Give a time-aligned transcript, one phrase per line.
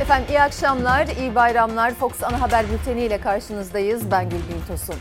[0.00, 1.94] Efendim iyi akşamlar, iyi bayramlar.
[1.94, 4.10] Fox Ana Haber Bülteni ile karşınızdayız.
[4.10, 4.94] Ben Gülbin Tosun.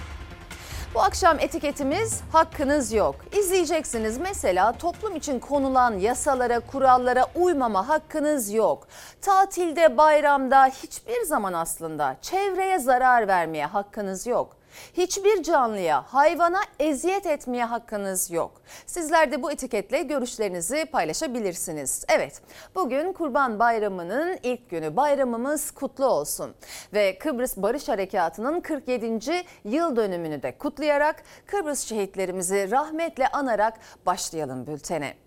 [0.94, 3.16] Bu akşam etiketimiz hakkınız yok.
[3.40, 8.88] İzleyeceksiniz mesela toplum için konulan yasalara, kurallara uymama hakkınız yok.
[9.22, 14.58] Tatilde, bayramda hiçbir zaman aslında çevreye zarar vermeye hakkınız yok.
[14.94, 18.62] Hiçbir canlıya, hayvana eziyet etmeye hakkınız yok.
[18.86, 22.06] Sizler de bu etiketle görüşlerinizi paylaşabilirsiniz.
[22.10, 22.42] Evet,
[22.76, 24.96] bugün Kurban Bayramı'nın ilk günü.
[24.96, 26.56] Bayramımız kutlu olsun.
[26.94, 29.46] Ve Kıbrıs Barış Harekatı'nın 47.
[29.66, 33.74] yıl dönümünü de kutlayarak Kıbrıs şehitlerimizi rahmetle anarak
[34.06, 35.25] başlayalım bültene.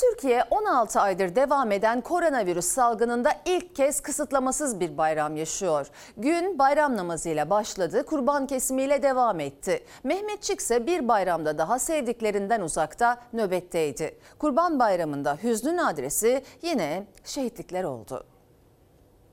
[0.00, 5.86] Türkiye 16 aydır devam eden koronavirüs salgınında ilk kez kısıtlamasız bir bayram yaşıyor.
[6.16, 9.84] Gün bayram namazıyla başladı, kurban kesimiyle devam etti.
[10.04, 14.18] Mehmetçik ise bir bayramda daha sevdiklerinden uzakta nöbetteydi.
[14.38, 18.24] Kurban bayramında hüznün adresi yine şehitlikler oldu.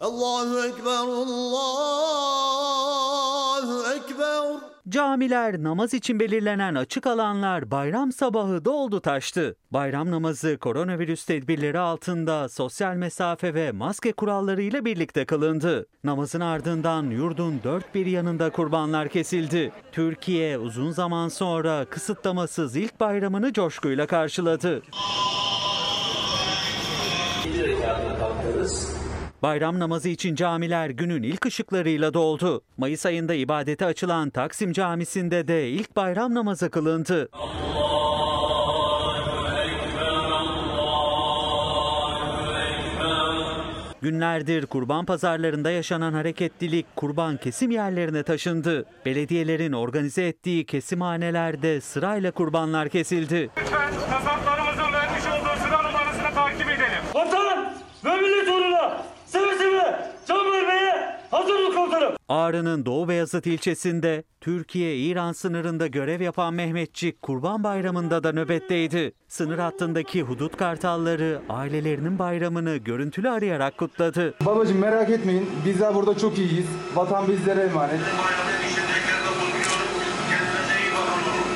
[0.02, 1.74] Allahu Ekber, Allahu
[3.94, 4.75] Ekber.
[4.90, 9.56] Camiler, namaz için belirlenen açık alanlar bayram sabahı doldu taştı.
[9.72, 15.88] Bayram namazı koronavirüs tedbirleri altında sosyal mesafe ve maske kurallarıyla birlikte kılındı.
[16.04, 19.72] Namazın ardından yurdun dört bir yanında kurbanlar kesildi.
[19.92, 24.82] Türkiye uzun zaman sonra kısıtlamasız ilk bayramını coşkuyla karşıladı.
[29.42, 32.62] Bayram namazı için camiler günün ilk ışıklarıyla doldu.
[32.78, 37.30] Mayıs ayında ibadete açılan Taksim Camisi'nde de ilk bayram namazı kılındı.
[44.02, 48.86] Günlerdir kurban pazarlarında yaşanan hareketlilik kurban kesim yerlerine taşındı.
[49.06, 53.50] Belediyelerin organize ettiği kesimhanelerde sırayla kurbanlar kesildi.
[53.58, 53.94] Lütfen
[54.94, 57.04] vermiş olduğu sıra numarasını takip edelim.
[57.14, 57.74] Vatan
[58.06, 62.14] ve millet uğruna seve seve can vermeye hazırlık komutanım.
[62.30, 69.14] Ağrı'nın Doğu Beyazıt ilçesinde Türkiye-İran sınırında görev yapan Mehmetçik Kurban Bayramı'nda da nöbetteydi.
[69.28, 74.34] Sınır hattındaki hudut kartalları ailelerinin bayramını görüntülü arayarak kutladı.
[74.46, 75.50] Babacım merak etmeyin.
[75.66, 76.66] Bizler burada çok iyiyiz.
[76.96, 78.00] Vatan bizlere emanet.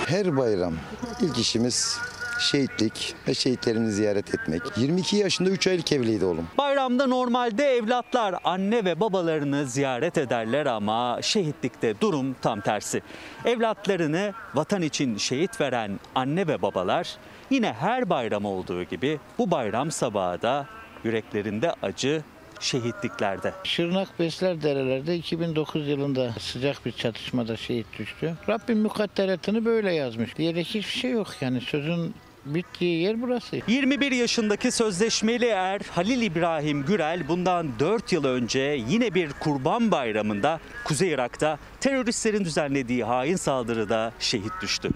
[0.05, 0.73] Her bayram
[1.21, 1.99] ilk işimiz
[2.39, 4.61] şehitlik ve şehitlerimizi ziyaret etmek.
[4.77, 6.47] 22 yaşında 3 aylık evliydi oğlum.
[6.57, 13.01] Bayramda normalde evlatlar anne ve babalarını ziyaret ederler ama şehitlikte durum tam tersi.
[13.45, 17.17] Evlatlarını vatan için şehit veren anne ve babalar
[17.49, 20.67] yine her bayram olduğu gibi bu bayram sabahı da
[21.03, 22.23] yüreklerinde acı
[22.59, 23.53] şehitliklerde.
[23.63, 28.35] Şırnak Besler derelerde 2009 yılında sıcak bir çatışmada şehit düştü.
[28.49, 30.37] Rabbim mukadderatını böyle yazmış.
[30.37, 32.13] Diyecek hiçbir şey yok yani sözün
[32.55, 33.59] bittiği yer burası.
[33.67, 40.59] 21 yaşındaki sözleşmeli er Halil İbrahim Gürel bundan 4 yıl önce yine bir kurban bayramında
[40.85, 44.89] Kuzey Irak'ta teröristlerin düzenlediği hain saldırıda şehit düştü.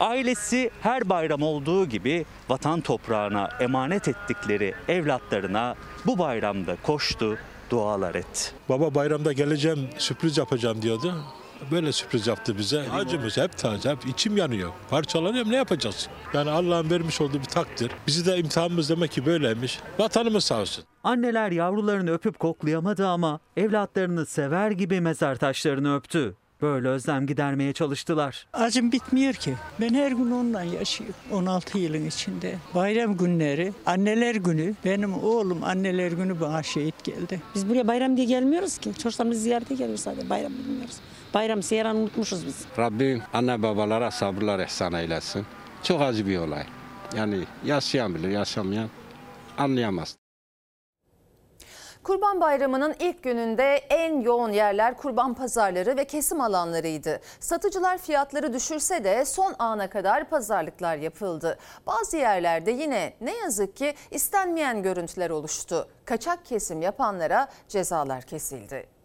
[0.00, 5.74] Ailesi her bayram olduğu gibi vatan toprağına emanet ettikleri evlatlarına
[6.06, 7.38] bu bayramda koştu,
[7.70, 8.50] dualar etti.
[8.68, 11.14] Baba bayramda geleceğim sürpriz yapacağım diyordu.
[11.70, 12.90] Böyle sürpriz yaptı bize.
[12.90, 14.72] Acımız hep taze, hep içim yanıyor.
[14.90, 16.08] Parçalanıyorum ne yapacağız?
[16.34, 17.90] Yani Allah'ın vermiş olduğu bir takdir.
[18.06, 19.78] Bizi de imtihanımız demek ki böyleymiş.
[19.98, 20.84] Vatanımız sağ olsun.
[21.04, 26.34] Anneler yavrularını öpüp koklayamadı ama evlatlarını sever gibi mezar taşlarını öptü.
[26.62, 28.46] Böyle özlem gidermeye çalıştılar.
[28.52, 29.54] Acım bitmiyor ki.
[29.80, 31.14] Ben her gün onunla yaşıyorum.
[31.32, 32.58] 16 yılın içinde.
[32.74, 34.74] Bayram günleri, anneler günü.
[34.84, 37.40] Benim oğlum anneler günü bana şehit geldi.
[37.54, 38.92] Biz buraya bayram diye gelmiyoruz ki.
[39.02, 40.30] Çocuklarımızı ziyarete geliyoruz sadece.
[40.30, 40.96] Bayram bilmiyoruz.
[41.36, 42.64] Bayram seyran unutmuşuz biz.
[42.78, 45.46] Rabbim anne babalara sabırlar ihsan eylesin.
[45.82, 46.62] Çok acı bir olay.
[47.16, 48.88] Yani yaşayan bilir, yaşamayan
[49.58, 50.16] anlayamaz.
[52.02, 57.20] Kurban Bayramı'nın ilk gününde en yoğun yerler kurban pazarları ve kesim alanlarıydı.
[57.40, 61.58] Satıcılar fiyatları düşürse de son ana kadar pazarlıklar yapıldı.
[61.86, 65.88] Bazı yerlerde yine ne yazık ki istenmeyen görüntüler oluştu.
[66.04, 68.95] Kaçak kesim yapanlara cezalar kesildi.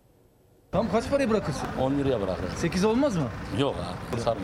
[0.71, 1.67] Tam kaç parayı bırakırsın?
[1.79, 2.49] 10 liraya bırakırım.
[2.57, 3.23] 8 olmaz mı?
[3.59, 3.75] Yok
[4.13, 4.41] abi sarma.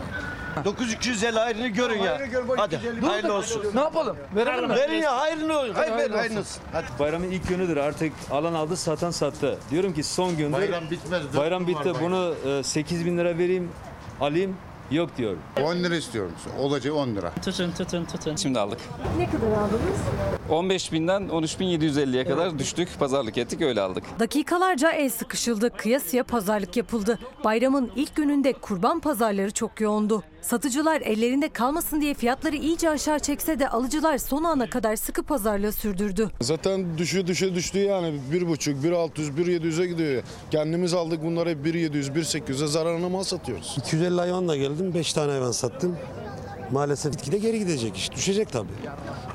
[0.66, 2.20] 9250 hayrını görün ya.
[2.58, 3.64] Hadi hayırlı olsun.
[3.74, 4.18] Ne yapalım?
[4.36, 4.76] Verelim mi?
[4.76, 5.74] Verin ya hayrını olsun.
[5.74, 6.62] Hayır ver hayırlı olsun.
[6.74, 6.86] Hadi.
[7.00, 9.58] Bayramın ilk günüdür artık alan aldı satan sattı.
[9.72, 10.54] Diyorum ki son gündür.
[10.54, 11.38] Bayram bitmez.
[11.38, 12.02] Bayram bitti bayram.
[12.02, 13.72] bunu e, 8 bin lira vereyim
[14.22, 14.58] alayım
[14.92, 15.36] yok diyor.
[15.64, 16.32] 10 lira istiyorum.
[16.60, 17.32] Olacak 10 lira.
[17.46, 18.36] Tutun tutun tutun.
[18.36, 18.80] Şimdi aldık.
[19.18, 20.00] Ne kadar aldınız?
[20.50, 22.90] 15 binden 13.750'ye kadar düştük.
[23.00, 24.04] Pazarlık ettik öyle aldık.
[24.20, 25.70] Dakikalarca el sıkışıldı.
[25.70, 27.20] Kıyasıya pazarlık yapıldı.
[27.44, 30.24] Bayramın ilk gününde kurban pazarları çok yoğundu.
[30.48, 35.72] Satıcılar ellerinde kalmasın diye fiyatları iyice aşağı çekse de alıcılar son ana kadar sıkı pazarlığı
[35.72, 36.30] sürdürdü.
[36.42, 38.20] Zaten düşü düşe düştü yani.
[38.32, 40.24] Bir buçuk, bir altı yüz, bir yedi yüze gidiyor.
[40.52, 43.76] Kendimiz aldık bunları hep bir yedi yüz, bir sekiz yüze zararına mal satıyoruz.
[43.78, 44.94] 250 hayvanla geldim.
[44.94, 45.98] 5 tane hayvan sattım.
[46.72, 48.12] Maalesef gitgide geri gidecek iş.
[48.12, 48.68] Düşecek tabii.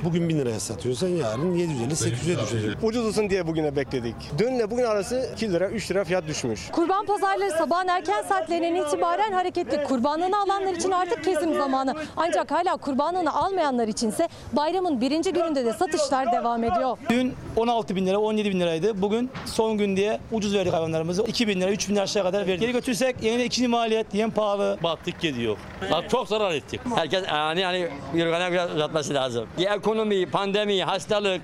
[0.05, 2.77] Bugün 1000 liraya satıyorsan yarın 750-800'e düşecek.
[2.83, 4.15] Ucuz olsun diye bugüne bekledik.
[4.39, 6.71] Dünle bugün arası 2 lira 3 lira fiyat düşmüş.
[6.73, 9.85] Kurban pazarları sabahın erken saatlerinden itibaren hareketli.
[9.85, 11.95] Kurbanlığını alanlar için artık kesim zamanı.
[12.17, 16.99] Ancak hala kurbanlığını almayanlar içinse bayramın birinci gününde de satışlar devam ediyor.
[17.11, 19.03] Dün 16 bin lira, 17 bin liraydı.
[19.03, 21.23] Bugün son gün diye ucuz verdik hayvanlarımızı.
[21.23, 22.61] 2 bin lira, 3 bin lira aşağı kadar verdik.
[22.61, 24.79] Geri götürsek yine ikinci maliyet, yem pahalı.
[24.83, 25.57] Battık gidiyor.
[26.11, 26.81] Çok zarar ettik.
[26.95, 29.47] Herkes yani yani yürüyene biraz uzatması lazım.
[29.93, 31.41] Ekonomi, pandemi, hastalık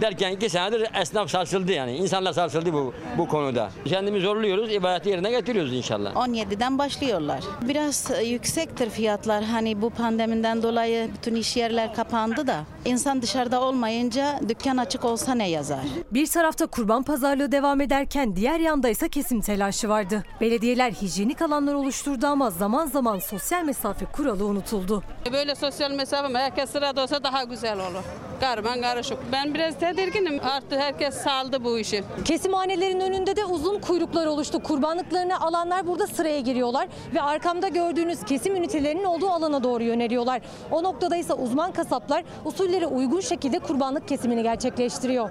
[0.00, 1.96] derken iki senedir esnaf sarsıldı yani.
[1.96, 3.70] İnsanlar sarsıldı bu bu konuda.
[3.84, 6.12] Kendimizi zorluyoruz, ibadeti yerine getiriyoruz inşallah.
[6.14, 7.40] 17'den başlıyorlar.
[7.62, 9.44] Biraz e, yüksektir fiyatlar.
[9.44, 12.56] Hani bu pandemiden dolayı bütün iş yerler kapandı da.
[12.84, 15.78] insan dışarıda olmayınca dükkan açık olsa ne yazar?
[16.10, 20.22] Bir tarafta kurban pazarlığı devam ederken diğer yanda ise kesim telaşı vardı.
[20.40, 25.02] Belediyeler hijyenik alanlar oluşturdu ama zaman zaman sosyal mesafe kuralı unutuldu.
[25.32, 28.04] Böyle sosyal mesafe herkes sırada olsa daha güzel olur.
[28.40, 29.18] Karman karışık.
[29.32, 30.40] Ben biraz tedirginim.
[30.42, 32.04] Artık herkes saldı bu işi.
[32.24, 34.62] Kesimhanelerin önünde de uzun kuyruklar oluştu.
[34.62, 40.40] Kurbanlıklarını alanlar burada sıraya giriyorlar ve arkamda gördüğünüz kesim ünitelerinin olduğu alana doğru yöneliyorlar.
[40.70, 45.30] O noktada ise uzman kasaplar usullere uygun şekilde kurbanlık kesimini gerçekleştiriyor.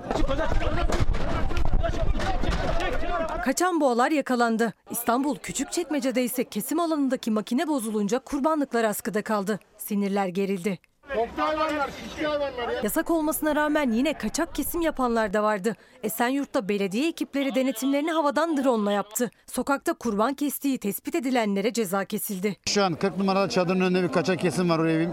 [3.46, 4.74] Kaçan boğalar yakalandı.
[4.90, 9.60] İstanbul Küçükçekmece'de ise kesim alanındaki makine bozulunca kurbanlıklar askıda kaldı.
[9.78, 10.89] Sinirler gerildi.
[11.14, 12.82] Toplu hayvanlar, şişki hayvanlar ya.
[12.84, 15.76] Yasak olmasına rağmen yine kaçak kesim yapanlar da vardı.
[16.04, 19.32] Esenyurt'ta belediye ekipleri denetimlerini havadan drone yaptı.
[19.48, 22.58] Sokakta kurban kestiği tespit edilenlere ceza kesildi.
[22.68, 25.10] Şu an 40 numaralı çadırın önünde bir kaçak kesim var oraya bir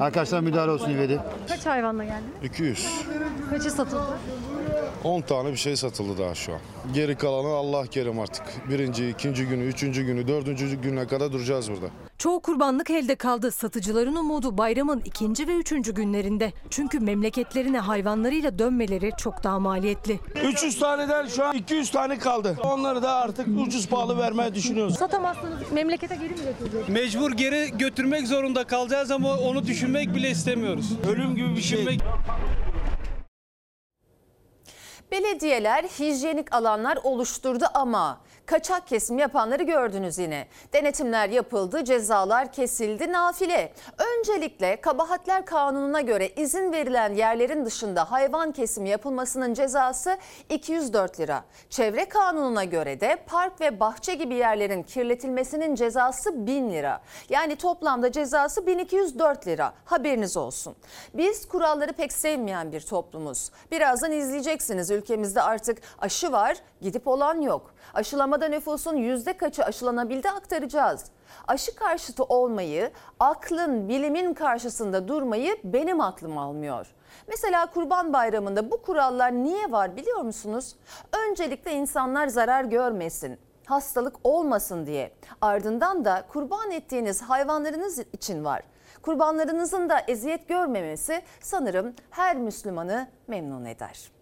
[0.00, 1.20] arkadaşlar müdahale olsun dedi.
[1.48, 2.24] Kaç hayvanla geldi?
[2.44, 2.86] 200.
[3.50, 4.18] Kaçı satıldı?
[5.04, 6.58] 10 tane bir şey satıldı daha şu an.
[6.94, 8.44] Geri kalanı Allah kerim artık.
[8.70, 11.86] Birinci, ikinci günü, üçüncü günü, dördüncü gününe kadar duracağız burada.
[12.18, 13.50] Çoğu kurbanlık elde kaldı.
[13.52, 16.52] Satıcıların umudu bayramın ikinci ve üçüncü günlerinde.
[16.70, 20.20] Çünkü memleketlerine hayvanlarıyla dönmeleri çok daha maliyetli.
[20.44, 22.56] 300 taneden şu an 200 tane kaldı.
[22.64, 24.94] Onları da artık ucuz pahalı vermeyi düşünüyoruz.
[24.96, 26.88] Satamazsanız memlekete geri mi götürecek?
[26.88, 30.92] Mecbur geri götürmek zorunda kalacağız ama onu düşünmek bile istemiyoruz.
[31.08, 31.98] Ölüm gibi bir şey.
[35.10, 40.46] Belediyeler hijyenik alanlar oluşturdu ama kaçak kesim yapanları gördünüz yine.
[40.72, 43.72] Denetimler yapıldı, cezalar kesildi, nafile.
[43.98, 50.18] Öncelikle kabahatler kanununa göre izin verilen yerlerin dışında hayvan kesimi yapılmasının cezası
[50.50, 51.44] 204 lira.
[51.70, 57.00] Çevre kanununa göre de park ve bahçe gibi yerlerin kirletilmesinin cezası 1000 lira.
[57.28, 59.72] Yani toplamda cezası 1204 lira.
[59.84, 60.76] Haberiniz olsun.
[61.14, 63.50] Biz kuralları pek sevmeyen bir toplumuz.
[63.70, 67.74] Birazdan izleyeceksiniz ülkemizde artık aşı var, gidip olan yok.
[67.96, 71.04] Aşılamada nüfusun yüzde kaçı aşılanabildi aktaracağız.
[71.48, 72.90] Aşı karşıtı olmayı,
[73.20, 76.86] aklın, bilimin karşısında durmayı benim aklım almıyor.
[77.28, 80.76] Mesela Kurban Bayramı'nda bu kurallar niye var biliyor musunuz?
[81.28, 85.12] Öncelikle insanlar zarar görmesin hastalık olmasın diye.
[85.40, 88.62] Ardından da kurban ettiğiniz hayvanlarınız için var.
[89.02, 94.15] Kurbanlarınızın da eziyet görmemesi sanırım her Müslümanı memnun eder.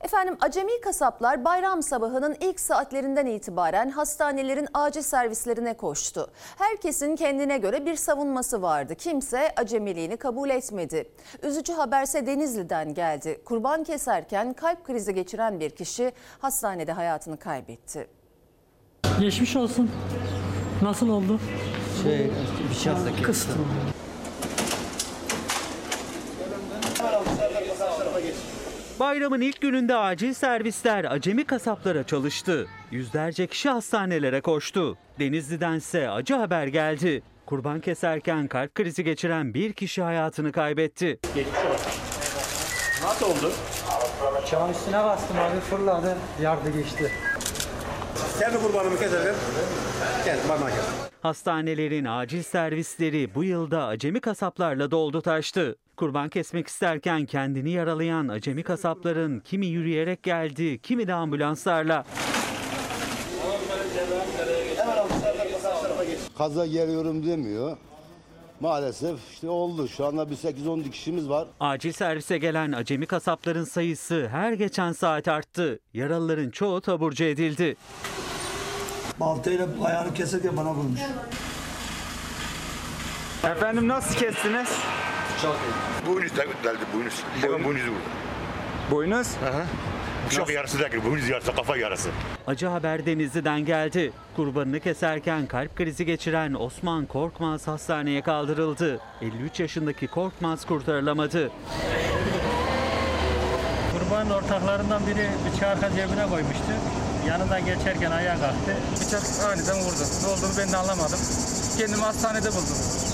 [0.00, 6.30] Efendim acemi kasaplar bayram sabahının ilk saatlerinden itibaren hastanelerin acil servislerine koştu.
[6.58, 8.94] Herkesin kendine göre bir savunması vardı.
[8.94, 11.08] Kimse acemiliğini kabul etmedi.
[11.42, 13.40] Üzücü haberse Denizli'den geldi.
[13.44, 18.06] Kurban keserken kalp krizi geçiren bir kişi hastanede hayatını kaybetti.
[19.20, 19.90] Geçmiş olsun.
[20.82, 21.40] Nasıl oldu?
[22.02, 22.30] Şey,
[22.70, 23.68] bıçakla Kıstım.
[29.00, 32.66] Bayramın ilk gününde acil servisler acemi kasaplara çalıştı.
[32.90, 34.96] Yüzlerce kişi hastanelere koştu.
[35.18, 37.22] Denizli'dense acı haber geldi.
[37.46, 41.18] Kurban keserken kalp krizi geçiren bir kişi hayatını kaybetti.
[43.04, 43.52] Nasıl oldu?
[44.50, 46.16] Çağın üstüne bastım abi fırladı.
[46.42, 47.12] Yardı geçti.
[48.40, 49.34] Kendi kurbanımı keserim.
[50.24, 50.94] Kendi bana keserim.
[51.22, 55.76] Hastanelerin acil servisleri bu yılda acemi kasaplarla doldu taştı.
[55.98, 62.04] Kurban kesmek isterken kendini yaralayan acemi kasapların kimi yürüyerek geldi, kimi de ambulanslarla.
[66.38, 67.76] Kaza geliyorum demiyor.
[68.60, 69.88] Maalesef işte oldu.
[69.88, 71.48] Şu anda bir 8-10 dikişimiz var.
[71.60, 75.78] Acil servise gelen acemi kasapların sayısı her geçen saat arttı.
[75.94, 77.76] Yaralıların çoğu taburcu edildi.
[79.20, 81.00] Baltayla ayağını keserken bana vurmuş.
[83.44, 84.68] Efendim nasıl kestiniz?
[85.42, 86.14] Çok iyi.
[86.14, 87.22] Boynuz da deldi boynuz.
[87.40, 88.00] Hayvan boynuzu vurdu.
[88.90, 89.28] Boynuz?
[89.50, 89.62] Aha.
[90.26, 92.08] Bıçak yarısı değil, boynuz yarısı, kafa yarısı.
[92.46, 94.12] Acı haber Denizli'den geldi.
[94.36, 99.00] Kurbanını keserken kalp krizi geçiren Osman Korkmaz hastaneye kaldırıldı.
[99.22, 101.50] 53 yaşındaki Korkmaz kurtarılamadı.
[103.98, 106.72] Kurbanın ortaklarından biri bıçağı arka cebine koymuştu.
[107.28, 108.76] Yanından geçerken ayağa kalktı.
[109.00, 110.02] Bıçak aniden vurdu.
[110.22, 111.18] Ne olduğunu ben de anlamadım.
[111.78, 113.07] Kendimi hastanede buldum.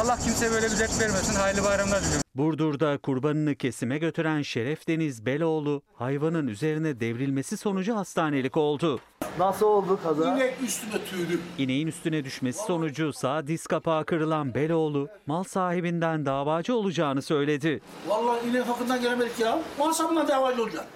[0.00, 1.34] Allah kimseye böyle bir dert vermesin.
[1.34, 2.20] Hayırlı bayramlar diliyorum.
[2.34, 9.00] Burdur'da kurbanını kesime götüren Şeref Deniz Beloğlu hayvanın üzerine devrilmesi sonucu hastanelik oldu.
[9.38, 10.34] Nasıl oldu kaza?
[10.34, 11.40] İnek üstüne tüydü.
[11.58, 17.80] İneğin üstüne düşmesi sonucu sağ diz kapağı kırılan Beloğlu mal sahibinden davacı olacağını söyledi.
[18.08, 19.58] Vallahi inek hakkından gelemedik ya.
[19.78, 20.86] Masamla davacı olacak.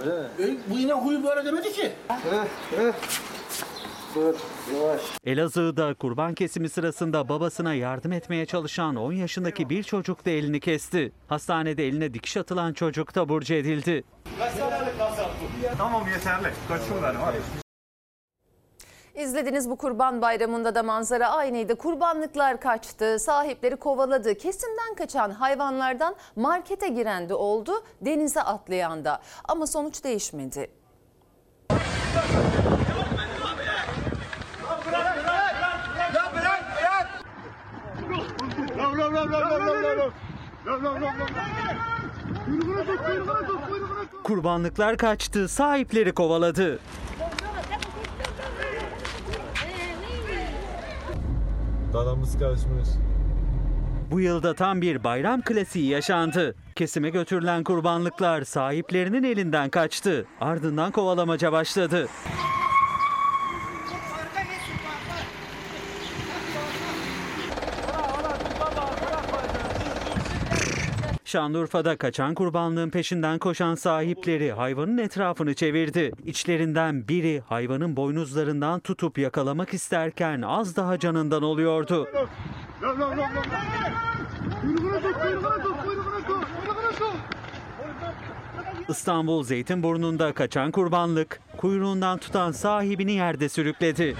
[0.00, 0.28] Öyle mi?
[0.38, 1.92] E, bu inek huyu böyle demedi ki.
[2.30, 2.48] Evet,
[2.80, 2.94] evet.
[4.14, 4.34] Dur,
[4.74, 5.00] yavaş.
[5.24, 11.12] Elazığ'da kurban kesimi sırasında babasına yardım etmeye çalışan 10 yaşındaki bir çocuk da elini kesti.
[11.28, 14.04] Hastanede eline dikiş atılan çocuk taburcu edildi.
[15.78, 16.52] Tamam yeterli.
[16.68, 17.34] Kaçıyorlar var.
[19.14, 21.76] İzlediğiniz bu kurban bayramında da manzara aynıydı.
[21.76, 24.34] Kurbanlıklar kaçtı, sahipleri kovaladı.
[24.34, 29.20] Kesimden kaçan hayvanlardan markete giren de oldu, denize atlayan da.
[29.44, 30.79] Ama sonuç değişmedi.
[44.24, 46.78] Kurbanlıklar kaçtı, sahipleri kovaladı.
[51.92, 52.88] Danamız kaçmış.
[54.10, 56.54] Bu yılda tam bir bayram klasiği yaşandı.
[56.74, 60.26] Kesime götürülen kurbanlıklar sahiplerinin elinden kaçtı.
[60.40, 62.08] Ardından kovalamaca başladı.
[71.30, 76.12] Şanlıurfa'da kaçan kurbanlığın peşinden koşan sahipleri hayvanın etrafını çevirdi.
[76.24, 82.08] İçlerinden biri hayvanın boynuzlarından tutup yakalamak isterken az daha canından oluyordu.
[88.88, 94.16] İstanbul Zeytinburnu'nda kaçan kurbanlık kuyruğundan tutan sahibini yerde sürükledi.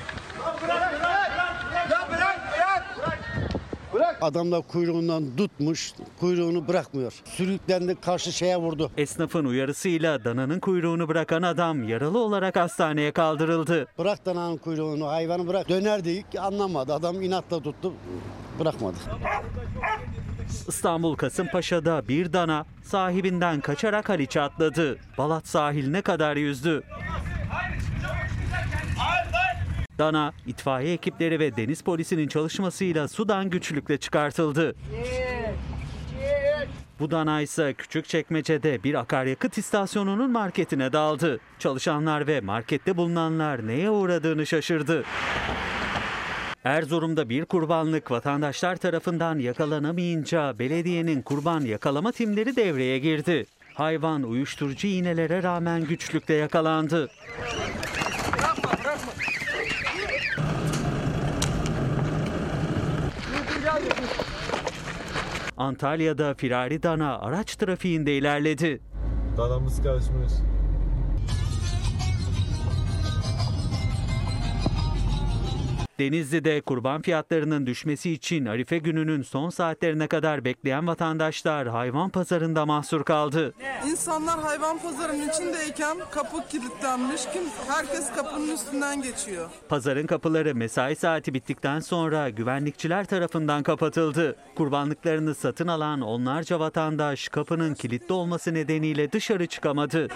[4.21, 7.13] Adamlar kuyruğundan tutmuş, kuyruğunu bırakmıyor.
[7.25, 8.91] Sürüklendi karşı şeye vurdu.
[8.97, 13.87] Esnafın uyarısıyla dananın kuyruğunu bırakan adam yaralı olarak hastaneye kaldırıldı.
[13.99, 15.69] Bırak dananın kuyruğunu, hayvanı bırak.
[15.69, 16.95] Döner deyik anlamadı.
[16.95, 17.93] Adam inatla tuttu,
[18.61, 18.97] bırakmadı.
[20.69, 24.99] İstanbul Kasımpaşa'da bir dana sahibinden kaçarak Haliç'e atladı.
[25.19, 26.83] Balat sahiline kadar yüzdü.
[30.01, 34.75] Dana, itfaiye ekipleri ve deniz polisinin çalışmasıyla sudan güçlükle çıkartıldı.
[37.01, 41.41] Bu dana ise Küçükçekmece'de bir akaryakıt istasyonunun marketine daldı.
[41.59, 45.05] Çalışanlar ve markette bulunanlar neye uğradığını şaşırdı.
[46.65, 53.47] Erzurum'da bir kurbanlık vatandaşlar tarafından yakalanamayınca belediyenin kurban yakalama timleri devreye girdi.
[53.75, 57.11] Hayvan uyuşturucu iğnelere rağmen güçlükle yakalandı.
[65.61, 68.81] Antalya'da firari dana araç trafiğinde ilerledi.
[69.37, 70.33] Danamız kaçmış.
[76.01, 83.05] Denizli'de kurban fiyatlarının düşmesi için Arife gününün son saatlerine kadar bekleyen vatandaşlar hayvan pazarında mahsur
[83.05, 83.55] kaldı.
[83.87, 87.23] İnsanlar hayvan pazarının içindeyken kapı kilitlenmiş.
[87.33, 89.51] Kim, herkes kapının üstünden geçiyor.
[89.69, 94.37] Pazarın kapıları mesai saati bittikten sonra güvenlikçiler tarafından kapatıldı.
[94.55, 100.09] Kurbanlıklarını satın alan onlarca vatandaş kapının kilitli olması nedeniyle dışarı çıkamadı.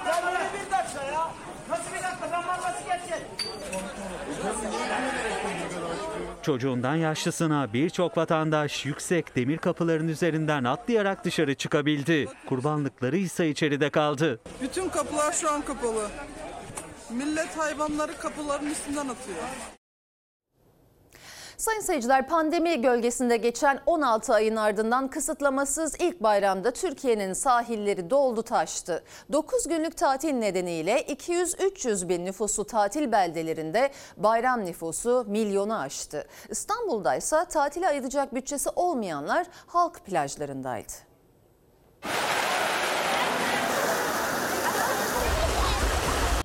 [6.44, 12.28] Çocuğundan yaşlısına birçok vatandaş yüksek demir kapıların üzerinden atlayarak dışarı çıkabildi.
[12.46, 14.40] Kurbanlıkları ise içeride kaldı.
[14.62, 16.06] Bütün kapılar şu an kapalı.
[17.10, 19.38] Millet hayvanları kapıların üstünden atıyor.
[21.56, 29.04] Sayın seyirciler pandemi gölgesinde geçen 16 ayın ardından kısıtlamasız ilk bayramda Türkiye'nin sahilleri doldu taştı.
[29.32, 36.26] 9 günlük tatil nedeniyle 200-300 bin nüfuslu tatil beldelerinde bayram nüfusu milyonu aştı.
[36.49, 40.92] İstanbul'da ise tatile ayıracak bütçesi olmayanlar halk plajlarındaydı.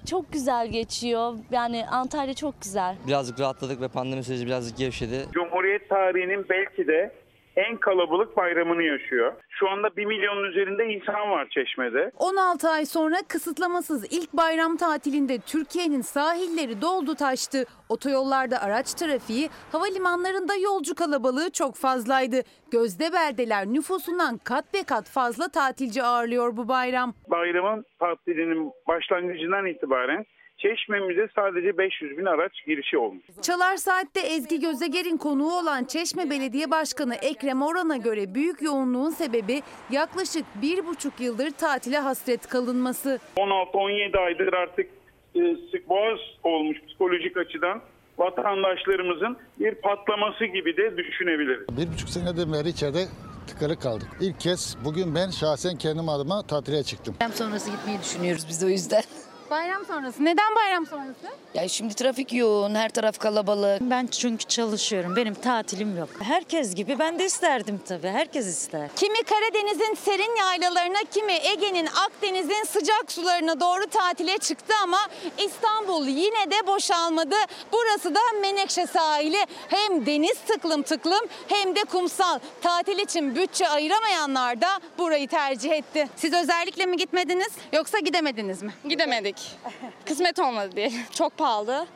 [0.10, 1.34] Çok güzel geçiyor.
[1.52, 2.96] Yani Antalya çok güzel.
[3.08, 5.26] Birazcık rahatladık ve pandemi süreci birazcık gevşedi.
[5.32, 7.12] Cumhuriyet tarihinin belki de
[7.60, 9.34] en kalabalık bayramını yaşıyor.
[9.50, 12.12] Şu anda 1 milyonun üzerinde insan var Çeşme'de.
[12.18, 17.66] 16 ay sonra kısıtlamasız ilk bayram tatilinde Türkiye'nin sahilleri doldu taştı.
[17.90, 22.42] Otoyollarda araç trafiği, havalimanlarında yolcu kalabalığı çok fazlaydı.
[22.72, 27.14] Gözde beldeler nüfusundan kat be kat fazla tatilci ağırlıyor bu bayram.
[27.28, 30.26] Bayramın tatilinin başlangıcından itibaren
[30.60, 33.24] Çeşme'mize sadece 500 bin araç girişi olmuş.
[33.42, 39.62] Çalar Saat'te Ezgi Gözeger'in konuğu olan Çeşme Belediye Başkanı Ekrem Oran'a göre büyük yoğunluğun sebebi
[39.92, 43.20] yaklaşık bir buçuk yıldır tatile hasret kalınması.
[43.38, 44.88] 16-17 aydır artık
[45.36, 45.40] e,
[45.72, 47.82] sık boğaz olmuş psikolojik açıdan
[48.18, 51.68] vatandaşlarımızın bir patlaması gibi de düşünebiliriz.
[51.78, 53.06] Bir buçuk seneden beri içeride
[53.48, 54.08] tıkalı kaldık.
[54.22, 57.16] İlk kez bugün ben şahsen kendim adıma tatile çıktım.
[57.20, 59.04] Bayram sonrası gitmeyi düşünüyoruz biz o yüzden.
[59.50, 60.26] Bayram sonrası.
[60.26, 61.28] Neden bayram sonrası?
[61.54, 63.82] Ya şimdi trafik yoğun, her taraf kalabalık.
[63.82, 65.16] Ben çünkü çalışıyorum.
[65.16, 66.10] Benim tatilim yok.
[66.24, 68.08] Herkes gibi ben de isterdim tabii.
[68.08, 68.90] Herkes ister.
[68.96, 74.98] Kimi Karadeniz'in serin yaylalarına, kimi Ege'nin, Akdeniz'in sıcak sularına doğru tatile çıktı ama
[75.38, 77.36] İstanbul yine de boşalmadı.
[77.74, 79.46] Burası da Menekşe sahili.
[79.68, 82.40] Hem deniz tıklım tıklım hem de kumsal.
[82.62, 86.08] Tatil için bütçe ayıramayanlar da burayı tercih etti.
[86.16, 88.72] Siz özellikle mi gitmediniz yoksa gidemediniz mi?
[88.90, 89.39] Gidemedik.
[90.06, 90.92] Kısmet olmadı diye.
[91.12, 91.88] Çok pahalı.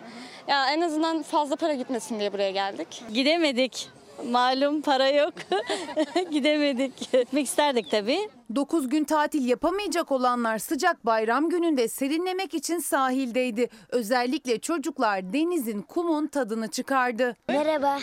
[0.47, 3.03] Ya en azından fazla para gitmesin diye buraya geldik.
[3.13, 3.89] Gidemedik.
[4.25, 5.33] Malum para yok.
[6.31, 7.11] Gidemedik.
[7.11, 8.29] Gitmek isterdik tabii.
[8.55, 13.69] 9 gün tatil yapamayacak olanlar sıcak bayram gününde serinlemek için sahildeydi.
[13.89, 17.35] Özellikle çocuklar denizin, kumun tadını çıkardı.
[17.47, 17.99] Merhaba.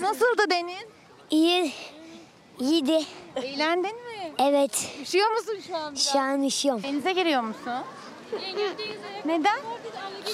[0.00, 0.84] Nasıldı deniz?
[1.30, 1.72] İyi.
[2.60, 3.02] İyiydi.
[3.36, 4.32] Eğlendin mi?
[4.38, 4.88] Evet.
[5.02, 6.12] Üşüyor musun şu an biraz?
[6.12, 6.82] Şu an üşüyorum.
[6.82, 7.72] Denize giriyor musun?
[9.24, 9.60] Neden?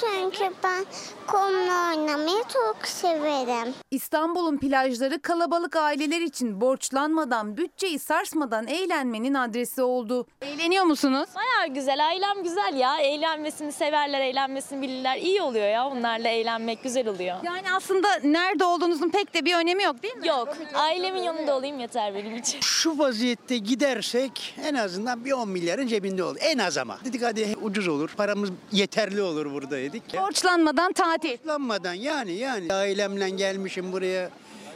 [0.01, 0.85] Çünkü ben
[1.27, 3.75] kumla oynamayı çok severim.
[3.91, 10.27] İstanbul'un plajları kalabalık aileler için borçlanmadan, bütçeyi sarsmadan eğlenmenin adresi oldu.
[10.43, 11.29] Eğleniyor musunuz?
[11.35, 12.07] Bayağı güzel.
[12.07, 12.99] Ailem güzel ya.
[12.99, 15.17] Eğlenmesini severler, eğlenmesini bilirler.
[15.17, 15.87] İyi oluyor ya.
[15.89, 17.37] Onlarla eğlenmek güzel oluyor.
[17.43, 20.29] Yani aslında nerede olduğunuzun pek de bir önemi yok değil mi?
[20.29, 20.57] Yok.
[20.75, 22.61] Ailemin yanında olayım yeter benim için.
[22.61, 26.37] Şu vaziyette gidersek en azından bir 10 milyarın cebinde olur.
[26.41, 26.99] En az ama.
[27.05, 28.11] Dedik hadi ucuz olur.
[28.17, 30.15] Paramız yeterli olur burada dedik.
[30.15, 31.39] Borçlanmadan tatil.
[31.39, 32.73] Borçlanmadan yani yani.
[32.73, 34.31] Ailemle gelmişim buraya.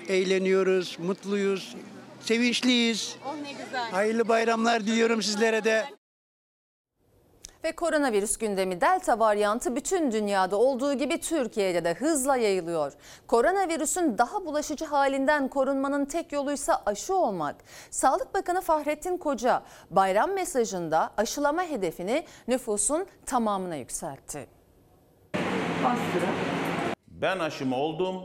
[0.09, 1.77] Eğleniyoruz, mutluyuz,
[2.21, 3.17] sevinçliyiz.
[3.27, 3.91] Oh ne güzel.
[3.91, 5.85] Hayırlı bayramlar diliyorum sizlere de.
[7.65, 12.93] Ve koronavirüs gündemi delta varyantı bütün dünyada olduğu gibi Türkiye'de de hızla yayılıyor.
[13.27, 17.57] Koronavirüsün daha bulaşıcı halinden korunmanın tek yoluysa aşı olmak.
[17.91, 24.54] Sağlık Bakanı Fahrettin Koca bayram mesajında aşılama hedefini nüfusun tamamına yükseltti.
[27.09, 28.17] Ben aşımı oldum,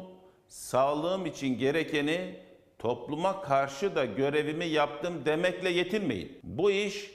[0.47, 2.39] sağlığım için gerekeni
[2.79, 6.39] topluma karşı da görevimi yaptım demekle yetinmeyin.
[6.43, 7.11] Bu iş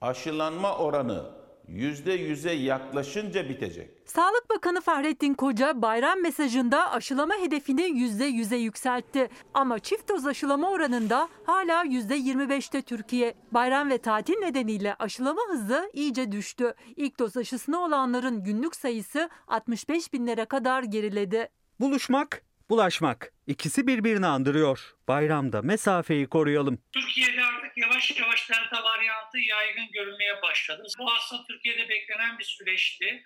[0.00, 1.35] aşılanma oranı
[1.68, 3.90] yüzde yüze yaklaşınca bitecek.
[4.06, 9.28] Sağlık Bakanı Fahrettin Koca bayram mesajında aşılama hedefini %100'e yükseltti.
[9.54, 13.34] Ama çift doz aşılama oranında hala %25'te Türkiye.
[13.52, 16.74] Bayram ve tatil nedeniyle aşılama hızı iyice düştü.
[16.96, 21.48] İlk doz aşısına olanların günlük sayısı 65 binlere kadar geriledi.
[21.80, 23.32] Buluşmak, bulaşmak.
[23.46, 24.94] İkisi birbirini andırıyor.
[25.08, 26.78] Bayramda mesafeyi koruyalım.
[26.92, 30.82] Türkiye'de artık yavaş yavaş delta varyantı yaygın görülmeye başladı.
[30.98, 33.22] Bu aslında Türkiye'de beklenen bir süreçti.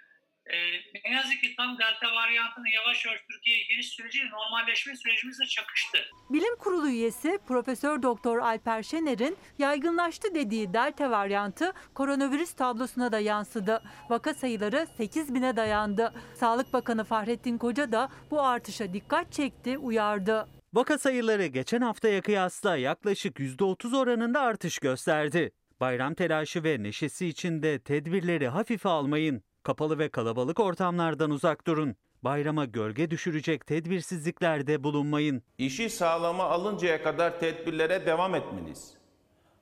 [0.52, 5.98] Ee, ne yazık ki tam delta varyantının yavaş yavaş Türkiye'ye giriş süreciyle normalleşme sürecimizle çakıştı.
[6.30, 13.82] Bilim Kurulu üyesi Profesör Doktor Alper Şener'in yaygınlaştı dediği delta varyantı koronavirüs tablosuna da yansıdı.
[14.10, 16.14] Vaka sayıları 8 bine dayandı.
[16.34, 20.48] Sağlık Bakanı Fahrettin Koca da bu artışa dikkat çekti, uyardı.
[20.72, 25.52] Vaka sayıları geçen haftaya kıyasla yaklaşık %30 oranında artış gösterdi.
[25.80, 29.42] Bayram telaşı ve neşesi içinde tedbirleri hafife almayın.
[29.62, 31.96] Kapalı ve kalabalık ortamlardan uzak durun.
[32.22, 35.42] Bayrama gölge düşürecek tedbirsizliklerde bulunmayın.
[35.58, 38.94] İşi sağlama alıncaya kadar tedbirlere devam etmeliyiz.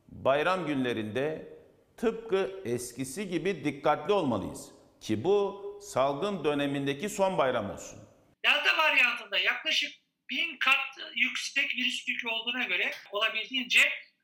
[0.09, 1.59] Bayram günlerinde
[1.97, 7.99] tıpkı eskisi gibi dikkatli olmalıyız ki bu salgın dönemindeki son bayram olsun.
[8.45, 9.91] Delta varyantında yaklaşık
[10.31, 13.81] bin kat yüksek virüs yükü olduğuna göre olabildiğince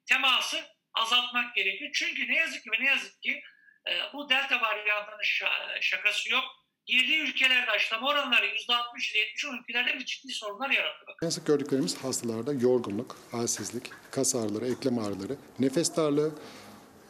[0.07, 0.57] teması
[0.95, 1.91] azaltmak gerekiyor.
[1.95, 3.43] Çünkü ne yazık ki ve ne yazık ki
[4.15, 6.45] bu delta varyantının şa- şakası yok.
[6.87, 11.05] Girdiği ülkelerde aşılama oranları %60-70 o ülkelerde bir ciddi sorunlar yarattı.
[11.23, 16.35] En sık gördüklerimiz hastalarda yorgunluk, halsizlik, kas ağrıları, eklem ağrıları, nefes darlığı,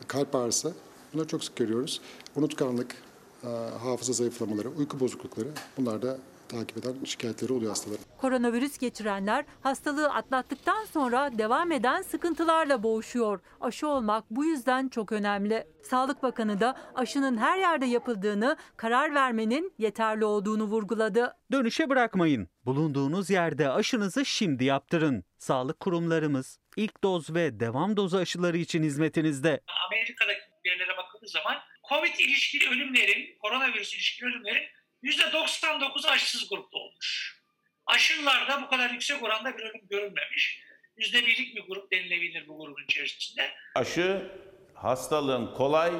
[0.08, 0.74] kalp ağrısı.
[1.12, 2.00] Bunları çok sık görüyoruz.
[2.37, 2.96] Unutkanlık,
[3.44, 6.18] e, hafıza zayıflamaları, uyku bozuklukları bunlar da
[6.54, 8.04] takip eden şikayetleri oluyor hastaların.
[8.18, 13.40] Koronavirüs geçirenler hastalığı atlattıktan sonra devam eden sıkıntılarla boğuşuyor.
[13.60, 15.66] Aşı olmak bu yüzden çok önemli.
[15.82, 21.36] Sağlık Bakanı da aşının her yerde yapıldığını, karar vermenin yeterli olduğunu vurguladı.
[21.52, 22.48] Dönüşe bırakmayın.
[22.64, 25.24] Bulunduğunuz yerde aşınızı şimdi yaptırın.
[25.38, 29.60] Sağlık kurumlarımız ilk doz ve devam dozu aşıları için hizmetinizde.
[29.86, 31.56] Amerika'daki yerlere bakıldığı zaman
[31.88, 34.62] COVID ilişkili ölümlerin, koronavirüs ilişkili ölümlerin
[35.04, 37.40] %99'u aşısız grupta olmuş.
[37.86, 40.60] Aşılılarda bu kadar yüksek oranda bir ölüm görülmemiş.
[40.98, 43.50] %1'lik bir grup denilebilir bu grubun içerisinde.
[43.74, 44.30] Aşı
[44.74, 45.92] hastalığın kolay,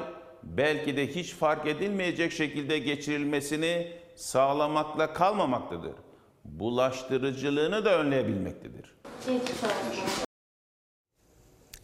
[0.43, 5.95] belki de hiç fark edilmeyecek şekilde geçirilmesini sağlamakla kalmamaktadır.
[6.45, 8.95] Bulaştırıcılığını da önleyebilmektedir.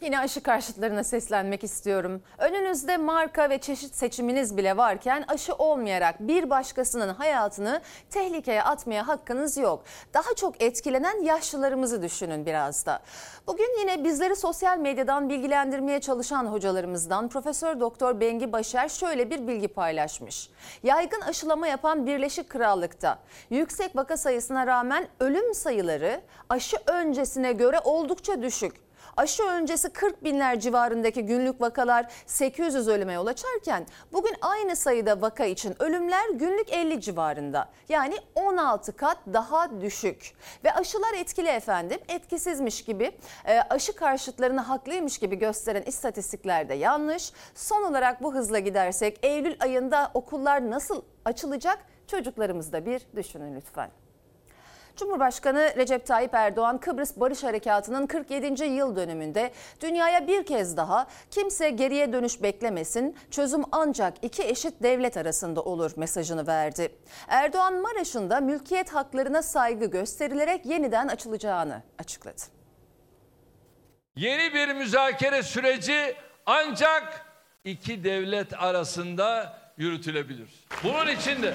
[0.02, 2.22] Yine aşı karşıtlarına seslenmek istiyorum.
[2.38, 9.56] Önünüzde marka ve çeşit seçiminiz bile varken aşı olmayarak bir başkasının hayatını tehlikeye atmaya hakkınız
[9.56, 9.84] yok.
[10.14, 13.00] Daha çok etkilenen yaşlılarımızı düşünün biraz da.
[13.46, 19.68] Bugün yine bizleri sosyal medyadan bilgilendirmeye çalışan hocalarımızdan Profesör Doktor Bengi Başer şöyle bir bilgi
[19.68, 20.50] paylaşmış.
[20.82, 23.18] Yaygın aşılama yapan Birleşik Krallık'ta
[23.50, 28.91] yüksek vaka sayısına rağmen ölüm sayıları aşı öncesine göre oldukça düşük.
[29.16, 35.44] Aşı öncesi 40 binler civarındaki günlük vakalar 800 ölüme yol açarken bugün aynı sayıda vaka
[35.44, 37.68] için ölümler günlük 50 civarında.
[37.88, 40.34] Yani 16 kat daha düşük.
[40.64, 43.12] Ve aşılar etkili efendim etkisizmiş gibi
[43.44, 47.32] e, aşı karşıtlarını haklıymış gibi gösteren istatistikler de yanlış.
[47.54, 53.90] Son olarak bu hızla gidersek Eylül ayında okullar nasıl açılacak çocuklarımızı da bir düşünün lütfen.
[54.96, 58.64] Cumhurbaşkanı Recep Tayyip Erdoğan Kıbrıs Barış Harekatı'nın 47.
[58.64, 65.16] yıl dönümünde dünyaya bir kez daha kimse geriye dönüş beklemesin, çözüm ancak iki eşit devlet
[65.16, 66.92] arasında olur mesajını verdi.
[67.28, 72.42] Erdoğan Maraş'ın da mülkiyet haklarına saygı gösterilerek yeniden açılacağını açıkladı.
[74.16, 76.14] Yeni bir müzakere süreci
[76.46, 77.26] ancak
[77.64, 80.64] iki devlet arasında yürütülebilir.
[80.84, 81.54] Bunun için de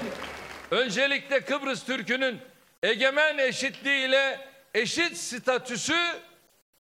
[0.72, 2.40] öncelikle Kıbrıs Türk'ünün
[2.84, 4.40] egemen eşitliğiyle
[4.74, 5.96] eşit statüsü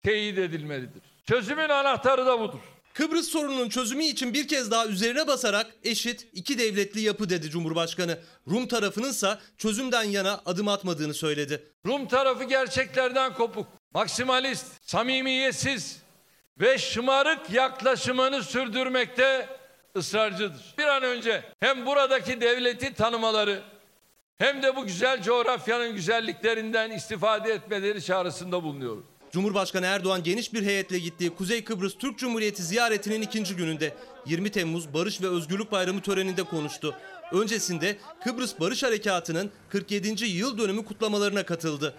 [0.04, 1.04] teyit edilmelidir.
[1.28, 2.60] Çözümün anahtarı da budur.
[2.94, 8.20] Kıbrıs sorununun çözümü için bir kez daha üzerine basarak eşit iki devletli yapı dedi Cumhurbaşkanı.
[8.48, 11.64] Rum tarafınınsa çözümden yana adım atmadığını söyledi.
[11.86, 16.02] Rum tarafı gerçeklerden kopuk, maksimalist, samimiyetsiz
[16.60, 19.50] ve şımarık yaklaşımını sürdürmekte
[19.98, 20.76] ısrarcıdır.
[20.78, 23.62] Bir an önce hem buradaki devleti tanımaları
[24.38, 29.06] hem de bu güzel coğrafyanın güzelliklerinden istifade etmeleri çağrısında bulunuyorum.
[29.32, 33.94] Cumhurbaşkanı Erdoğan geniş bir heyetle gittiği Kuzey Kıbrıs Türk Cumhuriyeti ziyaretinin ikinci gününde
[34.26, 36.96] 20 Temmuz Barış ve Özgürlük Bayramı töreninde konuştu.
[37.32, 40.26] Öncesinde Kıbrıs Barış Harekatı'nın 47.
[40.26, 41.96] yıl dönümü kutlamalarına katıldı.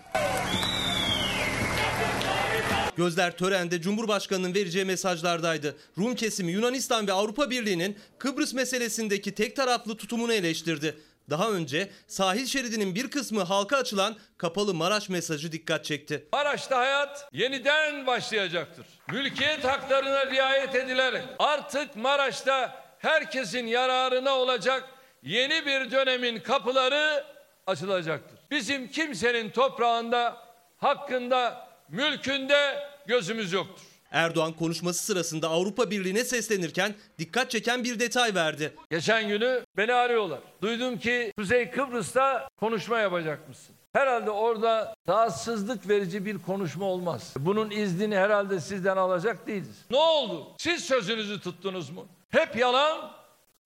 [2.97, 5.77] Gözler törende Cumhurbaşkanı'nın vereceği mesajlardaydı.
[5.99, 10.97] Rum kesimi Yunanistan ve Avrupa Birliği'nin Kıbrıs meselesindeki tek taraflı tutumunu eleştirdi.
[11.31, 16.29] Daha önce sahil şeridinin bir kısmı halka açılan kapalı Maraş mesajı dikkat çekti.
[16.33, 18.87] Maraş'ta hayat yeniden başlayacaktır.
[19.13, 24.85] Mülkiyet haklarına riayet edilerek artık Maraş'ta herkesin yararına olacak
[25.23, 27.25] yeni bir dönemin kapıları
[27.67, 28.39] açılacaktır.
[28.51, 30.37] Bizim kimsenin toprağında,
[30.77, 33.96] hakkında, mülkünde gözümüz yoktur.
[34.11, 38.73] Erdoğan konuşması sırasında Avrupa Birliği'ne seslenirken dikkat çeken bir detay verdi.
[38.91, 40.41] Geçen günü beni arıyorlar.
[40.63, 43.77] Duydum ki Kuzey Kıbrıs'ta konuşma yapacakmışsın.
[43.93, 47.35] Herhalde orada rahatsızlık verici bir konuşma olmaz.
[47.39, 49.77] Bunun iznini herhalde sizden alacak değiliz.
[49.91, 50.47] Ne oldu?
[50.59, 52.07] Siz sözünüzü tuttunuz mu?
[52.31, 53.11] Hep yalan,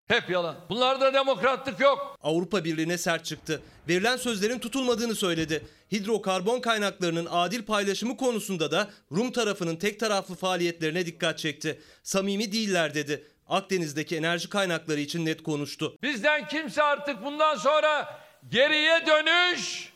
[0.09, 0.55] hep yalan.
[0.69, 2.17] Bunlarda demokratlık yok.
[2.23, 3.61] Avrupa Birliği'ne sert çıktı.
[3.87, 5.65] Verilen sözlerin tutulmadığını söyledi.
[5.91, 11.81] Hidrokarbon kaynaklarının adil paylaşımı konusunda da Rum tarafının tek taraflı faaliyetlerine dikkat çekti.
[12.03, 13.23] Samimi değiller dedi.
[13.47, 15.97] Akdeniz'deki enerji kaynakları için net konuştu.
[16.03, 18.19] Bizden kimse artık bundan sonra
[18.49, 19.88] geriye dönüş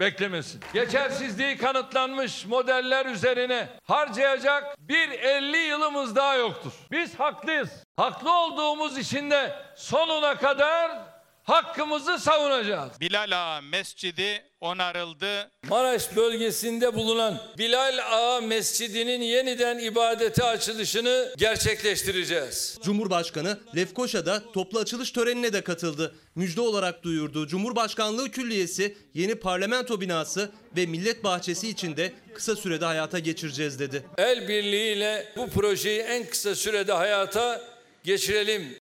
[0.00, 0.60] beklemesin.
[0.72, 6.72] Geçersizliği kanıtlanmış modeller üzerine harcayacak bir 50 yılımız daha yoktur.
[6.90, 7.70] Biz haklıyız.
[7.96, 11.09] Haklı olduğumuz için de sonuna kadar
[11.50, 12.92] hakkımızı savunacağız.
[13.00, 15.50] Bilal Ağa Mescidi onarıldı.
[15.68, 22.78] Maraş bölgesinde bulunan Bilal Ağa Mescidi'nin yeniden ibadete açılışını gerçekleştireceğiz.
[22.82, 26.14] Cumhurbaşkanı Lefkoşa'da toplu açılış törenine de katıldı.
[26.34, 33.18] Müjde olarak duyurduğu Cumhurbaşkanlığı Külliyesi, yeni parlamento binası ve millet bahçesi içinde kısa sürede hayata
[33.18, 34.04] geçireceğiz dedi.
[34.18, 37.60] El birliğiyle bu projeyi en kısa sürede hayata
[38.04, 38.79] geçirelim.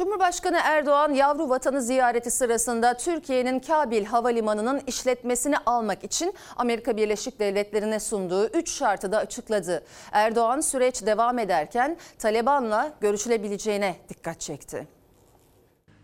[0.00, 8.00] Cumhurbaşkanı Erdoğan yavru vatanı ziyareti sırasında Türkiye'nin Kabil Havalimanı'nın işletmesini almak için Amerika Birleşik Devletleri'ne
[8.00, 9.84] sunduğu 3 şartı da açıkladı.
[10.12, 14.86] Erdoğan süreç devam ederken Taliban'la görüşülebileceğine dikkat çekti.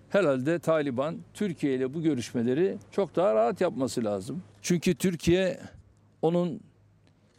[0.09, 4.43] Herhalde Taliban Türkiye ile bu görüşmeleri çok daha rahat yapması lazım.
[4.63, 5.61] Çünkü Türkiye
[6.23, 6.61] onun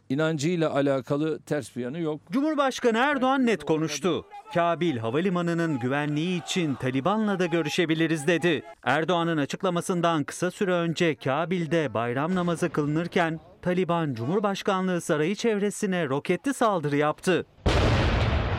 [0.08, 2.20] inancıyla alakalı ters bir yanı yok.
[2.30, 4.24] Cumhurbaşkanı Erdoğan net konuştu.
[4.54, 8.62] Kabil Havalimanı'nın güvenliği için Taliban'la da görüşebiliriz dedi.
[8.84, 16.96] Erdoğan'ın açıklamasından kısa süre önce Kabil'de bayram namazı kılınırken Taliban Cumhurbaşkanlığı sarayı çevresine roketli saldırı
[16.96, 17.46] yaptı.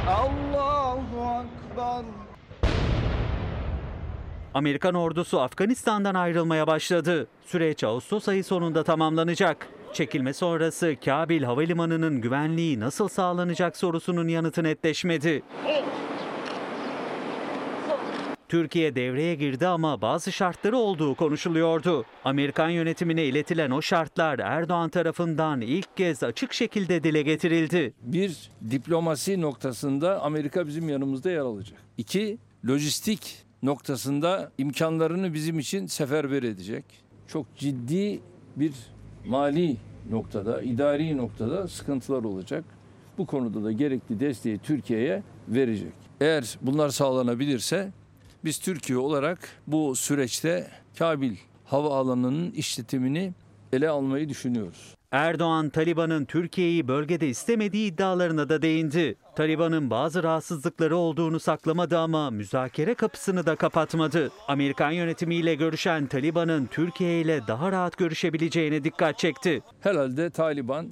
[0.07, 2.05] Allahu Akbar.
[4.53, 7.27] Amerikan ordusu Afganistan'dan ayrılmaya başladı.
[7.45, 9.67] Süreç Ağustos ayı sonunda tamamlanacak.
[9.93, 15.43] Çekilme sonrası Kabil Havalimanı'nın güvenliği nasıl sağlanacak sorusunun yanıtı netleşmedi.
[18.49, 22.06] Türkiye devreye girdi ama bazı şartları olduğu konuşuluyordu.
[22.25, 27.93] Amerikan yönetimine iletilen o şartlar Erdoğan tarafından ilk kez açık şekilde dile getirildi.
[28.02, 31.80] Bir, diplomasi noktasında Amerika bizim yanımızda yer alacak.
[31.97, 36.86] İki, lojistik noktasında imkanlarını bizim için seferber edecek.
[37.28, 38.21] Çok ciddi
[38.56, 38.73] bir
[39.25, 39.77] mali
[40.10, 42.63] noktada, idari noktada sıkıntılar olacak.
[43.17, 45.93] Bu konuda da gerekli desteği Türkiye'ye verecek.
[46.21, 47.91] Eğer bunlar sağlanabilirse
[48.43, 53.34] biz Türkiye olarak bu süreçte Kabil havaalanının işletimini
[53.73, 54.95] ele almayı düşünüyoruz.
[55.12, 59.15] Erdoğan, Taliban'ın Türkiye'yi bölgede istemediği iddialarına da değindi.
[59.36, 64.32] Taliban'ın bazı rahatsızlıkları olduğunu saklamadı ama müzakere kapısını da kapatmadı.
[64.48, 69.62] Amerikan yönetimiyle görüşen Taliban'ın Türkiye ile daha rahat görüşebileceğine dikkat çekti.
[69.82, 70.88] Herhalde Taliban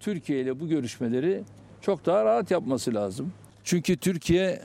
[0.00, 1.44] Türkiye ile bu görüşmeleri
[1.80, 3.32] çok daha rahat yapması lazım.
[3.64, 4.62] Çünkü Türkiye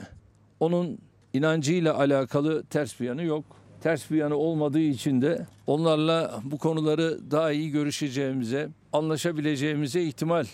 [0.60, 0.98] onun
[1.32, 3.44] inancıyla alakalı ters bir yanı yok.
[3.82, 10.44] Ters bir yanı olmadığı için de onlarla bu konuları daha iyi görüşeceğimize, anlaşabileceğimize ihtimal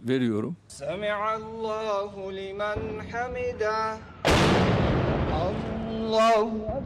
[0.00, 0.56] veriyorum.
[0.68, 2.78] Semiallahu limen
[3.12, 3.98] hamida.
[5.34, 6.82] Allahu.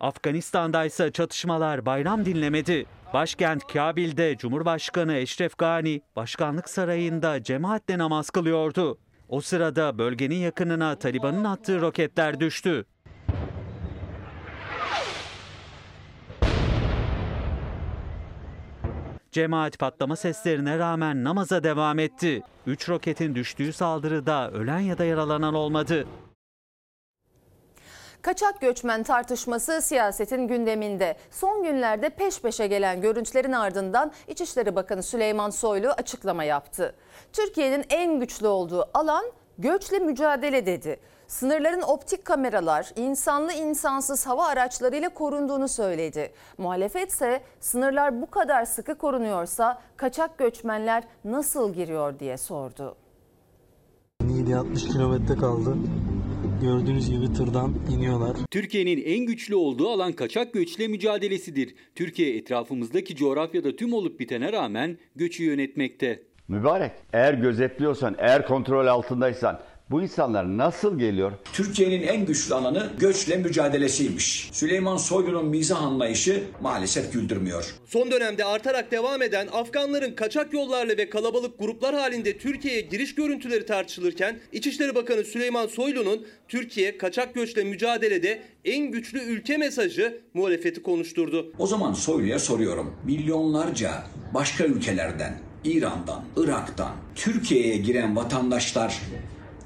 [0.00, 2.86] Afganistan'da ise çatışmalar bayram dinlemedi.
[3.14, 8.98] Başkent Kabil'de Cumhurbaşkanı Eşref Gani Başkanlık Sarayı'nda cemaatle namaz kılıyordu.
[9.28, 12.84] O sırada bölgenin yakınına Taliban'ın attığı roketler düştü.
[19.32, 22.42] Cemaat patlama seslerine rağmen namaza devam etti.
[22.66, 26.06] Üç roketin düştüğü saldırıda ölen ya da yaralanan olmadı.
[28.22, 31.16] Kaçak göçmen tartışması siyasetin gündeminde.
[31.30, 36.94] Son günlerde peş peşe gelen görüntülerin ardından İçişleri Bakanı Süleyman Soylu açıklama yaptı.
[37.32, 39.24] Türkiye'nin en güçlü olduğu alan
[39.58, 41.00] göçle mücadele dedi.
[41.28, 46.32] Sınırların optik kameralar, insanlı insansız hava araçlarıyla korunduğunu söyledi.
[46.58, 52.96] Muhalefet ise sınırlar bu kadar sıkı korunuyorsa kaçak göçmenler nasıl giriyor diye sordu.
[54.22, 55.76] 7-60 kilometre kaldı.
[56.62, 58.36] Gördüğünüz gibi tırdan iniyorlar.
[58.50, 61.74] Türkiye'nin en güçlü olduğu alan kaçak göçle mücadelesidir.
[61.94, 66.22] Türkiye etrafımızdaki coğrafyada tüm olup bitene rağmen göçü yönetmekte.
[66.48, 71.32] Mübarek eğer gözetliyorsan, eğer kontrol altındaysan bu insanlar nasıl geliyor?
[71.52, 74.48] Türkiye'nin en güçlü alanı göçle mücadelesiymiş.
[74.52, 77.74] Süleyman Soylu'nun mizah anlayışı maalesef güldürmüyor.
[77.86, 83.66] Son dönemde artarak devam eden Afganların kaçak yollarla ve kalabalık gruplar halinde Türkiye'ye giriş görüntüleri
[83.66, 91.52] tartışılırken İçişleri Bakanı Süleyman Soylu'nun Türkiye kaçak göçle mücadelede en güçlü ülke mesajı muhalefeti konuşturdu.
[91.58, 92.94] O zaman Soylu'ya soruyorum.
[93.04, 93.90] Milyonlarca
[94.34, 99.00] başka ülkelerden, İran'dan, Irak'tan Türkiye'ye giren vatandaşlar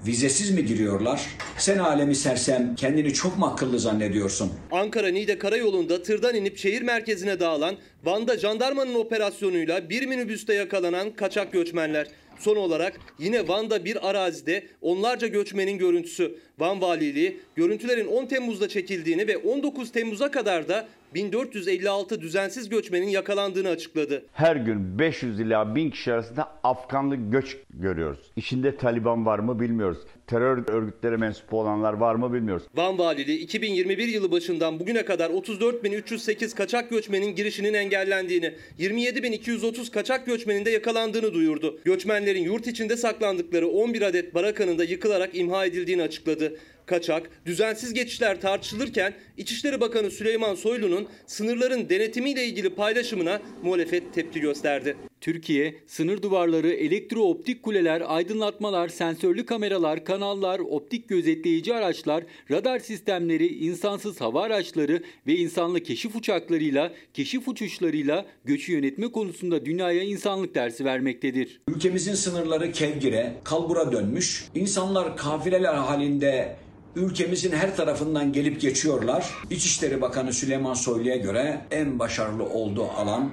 [0.06, 1.26] vizesiz mi giriyorlar?
[1.58, 4.52] Sen alemi sersem kendini çok mu akıllı zannediyorsun?
[4.70, 12.06] Ankara-Niğde karayolunda tırdan inip şehir merkezine dağılan, Van'da jandarmanın operasyonuyla bir minibüste yakalanan kaçak göçmenler.
[12.38, 16.38] Son olarak yine Van'da bir arazide onlarca göçmenin görüntüsü.
[16.58, 23.68] Van Valiliği görüntülerin 10 Temmuz'da çekildiğini ve 19 Temmuz'a kadar da 1456 düzensiz göçmenin yakalandığını
[23.68, 24.22] açıkladı.
[24.32, 28.18] Her gün 500 ila 1000 kişi arasında Afganlı göç görüyoruz.
[28.36, 29.98] İçinde Taliban var mı bilmiyoruz.
[30.26, 32.62] Terör örgütlere mensup olanlar var mı bilmiyoruz.
[32.74, 40.64] Van Valiliği 2021 yılı başından bugüne kadar 34.308 kaçak göçmenin girişinin engellendiğini, 27.230 kaçak göçmenin
[40.64, 41.80] de yakalandığını duyurdu.
[41.84, 46.58] Göçmenlerin yurt içinde saklandıkları 11 adet barakanın da yıkılarak imha edildiğini açıkladı.
[46.86, 54.96] Kaçak, düzensiz geçişler tartışılırken İçişleri Bakanı Süleyman Soylu'nun sınırların denetimiyle ilgili paylaşımına muhalefet tepki gösterdi.
[55.22, 64.20] Türkiye, sınır duvarları, elektrooptik kuleler, aydınlatmalar, sensörlü kameralar, kanallar, optik gözetleyici araçlar, radar sistemleri, insansız
[64.20, 71.60] hava araçları ve insanlı keşif uçaklarıyla, keşif uçuşlarıyla göçü yönetme konusunda dünyaya insanlık dersi vermektedir.
[71.68, 74.44] Ülkemizin sınırları kevgire, kalbura dönmüş.
[74.54, 76.56] İnsanlar kafileler halinde
[76.96, 79.30] ülkemizin her tarafından gelip geçiyorlar.
[79.50, 83.30] İçişleri Bakanı Süleyman Soylu'ya göre en başarılı olduğu alan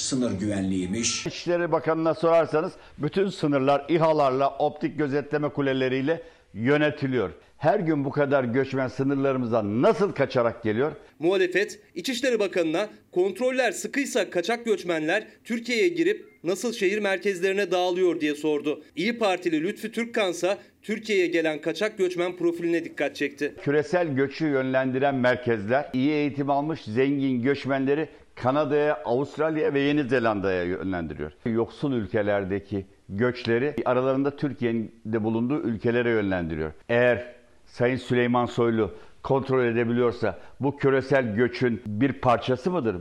[0.00, 1.26] sınır güvenliğiymiş.
[1.26, 6.22] İçişleri Bakanı'na sorarsanız bütün sınırlar İHA'larla, optik gözetleme kuleleriyle
[6.54, 7.30] yönetiliyor.
[7.58, 10.92] Her gün bu kadar göçmen sınırlarımızdan nasıl kaçarak geliyor?
[11.18, 18.82] Muhalefet, İçişleri Bakanı'na kontroller sıkıysa kaçak göçmenler Türkiye'ye girip nasıl şehir merkezlerine dağılıyor diye sordu.
[18.96, 23.54] İyi Partili Lütfü Türkkansa Türkiye'ye gelen kaçak göçmen profiline dikkat çekti.
[23.62, 31.32] Küresel göçü yönlendiren merkezler iyi eğitim almış zengin göçmenleri Kanada'ya, Avustralya'ya ve Yeni Zelanda'ya yönlendiriyor.
[31.44, 36.72] Yoksul ülkelerdeki göçleri aralarında Türkiye'nin de bulunduğu ülkelere yönlendiriyor.
[36.88, 37.34] Eğer
[37.66, 38.90] Sayın Süleyman Soylu
[39.22, 42.96] kontrol edebiliyorsa bu küresel göçün bir parçası mıdır?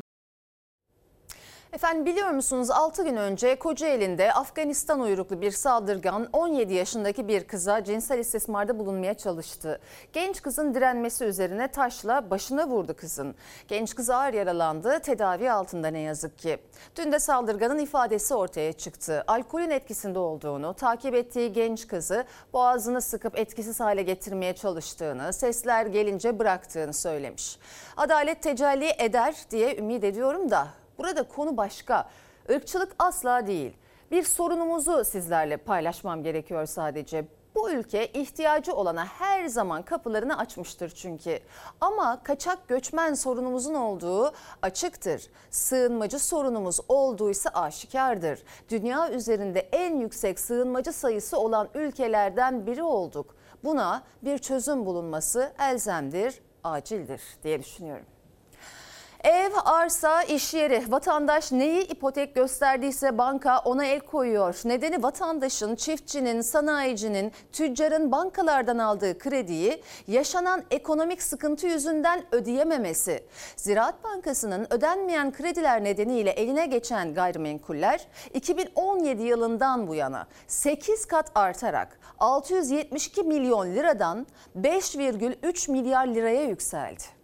[1.74, 7.84] Efendim biliyor musunuz 6 gün önce Kocaeli'nde Afganistan uyruklu bir saldırgan 17 yaşındaki bir kıza
[7.84, 9.80] cinsel istismarda bulunmaya çalıştı.
[10.14, 13.36] Genç kızın direnmesi üzerine taşla başına vurdu kızın.
[13.68, 16.58] Genç kız ağır yaralandı, tedavi altında ne yazık ki.
[16.96, 19.24] Dün de saldırganın ifadesi ortaya çıktı.
[19.28, 26.40] Alkolün etkisinde olduğunu, takip ettiği genç kızı boğazını sıkıp etkisiz hale getirmeye çalıştığını, sesler gelince
[26.40, 27.60] bıraktığını söylemiş.
[27.98, 30.68] Adalet tecelli eder diye ümit ediyorum da
[31.00, 32.10] Burada konu başka.
[32.50, 33.74] Irkçılık asla değil.
[34.12, 37.26] Bir sorunumuzu sizlerle paylaşmam gerekiyor sadece.
[37.56, 41.40] Bu ülke ihtiyacı olana her zaman kapılarını açmıştır çünkü.
[41.82, 44.32] Ama kaçak göçmen sorunumuzun olduğu
[44.62, 45.30] açıktır.
[45.50, 48.44] Sığınmacı sorunumuz olduysa aşikardır.
[48.70, 53.36] Dünya üzerinde en yüksek sığınmacı sayısı olan ülkelerden biri olduk.
[53.64, 58.06] Buna bir çözüm bulunması elzemdir, acildir diye düşünüyorum.
[59.24, 64.56] Ev, arsa, iş yeri vatandaş neyi ipotek gösterdiyse banka ona el koyuyor.
[64.66, 73.24] Nedeni vatandaşın, çiftçinin, sanayicinin, tüccarın bankalardan aldığı krediyi yaşanan ekonomik sıkıntı yüzünden ödeyememesi.
[73.56, 82.00] Ziraat Bankası'nın ödenmeyen krediler nedeniyle eline geçen gayrimenkuller 2017 yılından bu yana 8 kat artarak
[82.20, 84.28] 672 milyon liradan
[84.62, 87.19] 5,3 milyar liraya yükseldi.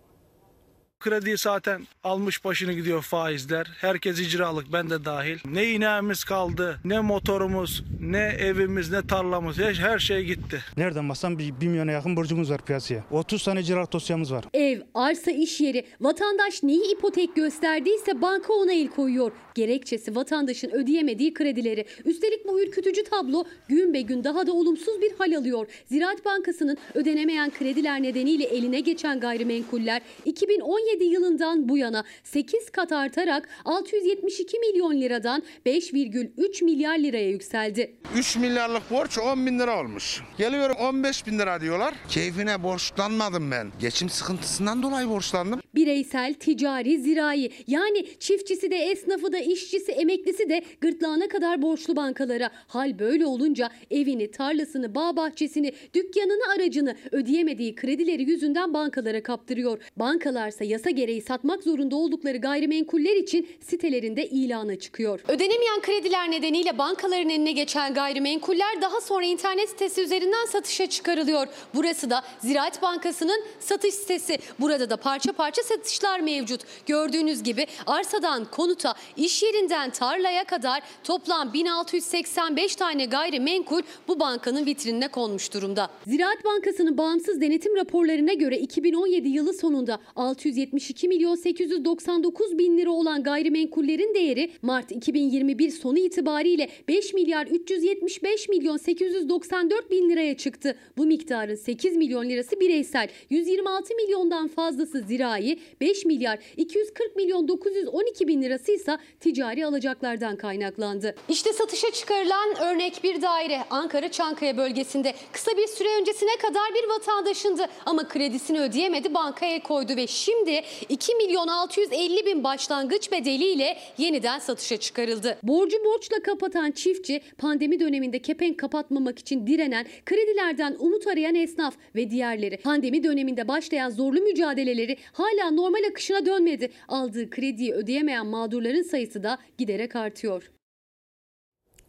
[1.05, 3.67] Krediyi zaten almış başını gidiyor faizler.
[3.81, 5.37] Herkes icralık ben de dahil.
[5.45, 9.57] Ne ineğimiz kaldı, ne motorumuz, ne evimiz, ne tarlamız.
[9.57, 10.63] Her, her şey gitti.
[10.77, 13.03] Nereden baksan bir, bir milyona yakın borcumuz var piyasaya.
[13.11, 14.45] 30 tane icraat dosyamız var.
[14.53, 15.85] Ev, arsa, iş yeri.
[16.01, 19.31] Vatandaş neyi ipotek gösterdiyse banka ona el koyuyor.
[19.55, 21.85] Gerekçesi vatandaşın ödeyemediği kredileri.
[22.05, 25.67] Üstelik bu ürkütücü tablo gün be gün daha da olumsuz bir hal alıyor.
[25.85, 33.49] Ziraat Bankası'nın ödenemeyen krediler nedeniyle eline geçen gayrimenkuller 2017 yılından bu yana 8 kat artarak
[33.65, 37.95] 672 milyon liradan 5,3 milyar liraya yükseldi.
[38.15, 40.21] 3 milyarlık borç 10 bin lira olmuş.
[40.37, 41.93] Geliyorum 15 bin lira diyorlar.
[42.09, 43.67] Keyfine borçlanmadım ben.
[43.79, 45.61] Geçim sıkıntısından dolayı borçlandım.
[45.75, 52.49] Bireysel, ticari, zirai yani çiftçisi de esnafı da işçisi, emeklisi de gırtlağına kadar borçlu bankalara.
[52.67, 59.81] Hal böyle olunca evini, tarlasını, bağ bahçesini, dükkanını, aracını ödeyemediği kredileri yüzünden bankalara kaptırıyor.
[59.97, 65.19] Bankalarsa yasa gereği satmak zorunda oldukları gayrimenkuller için sitelerinde ilana çıkıyor.
[65.27, 71.47] Ödenemeyen krediler nedeniyle bankaların eline geçen gayrimenkuller daha sonra internet sitesi üzerinden satışa çıkarılıyor.
[71.75, 74.37] Burası da Ziraat Bankası'nın satış sitesi.
[74.59, 76.61] Burada da parça parça satışlar mevcut.
[76.85, 85.07] Gördüğünüz gibi arsadan konuta, iş yerinden tarlaya kadar toplam 1685 tane gayrimenkul bu bankanın vitrinine
[85.07, 85.89] konmuş durumda.
[86.07, 92.91] Ziraat Bankası'nın bağımsız denetim raporlarına göre 2017 yılı sonunda 670 172 milyon 899 bin lira
[92.91, 100.75] olan gayrimenkullerin değeri Mart 2021 sonu itibariyle 5 milyar 375 milyon 894 bin liraya çıktı.
[100.97, 108.27] Bu miktarın 8 milyon lirası bireysel, 126 milyondan fazlası zirai, 5 milyar 240 milyon 912
[108.27, 111.15] bin lirası ise ticari alacaklardan kaynaklandı.
[111.29, 115.13] İşte satışa çıkarılan örnek bir daire Ankara Çankaya bölgesinde.
[115.31, 120.54] Kısa bir süre öncesine kadar bir vatandaşındı ama kredisini ödeyemedi bankaya koydu ve şimdi
[120.89, 125.37] 2 milyon 650 bin başlangıç bedeliyle yeniden satışa çıkarıldı.
[125.43, 132.09] Borcu borçla kapatan çiftçi pandemi döneminde kepenk kapatmamak için direnen kredilerden umut arayan esnaf ve
[132.09, 132.57] diğerleri.
[132.57, 136.71] Pandemi döneminde başlayan zorlu mücadeleleri hala normal akışına dönmedi.
[136.87, 140.51] Aldığı krediyi ödeyemeyen mağdurların sayısı da giderek artıyor.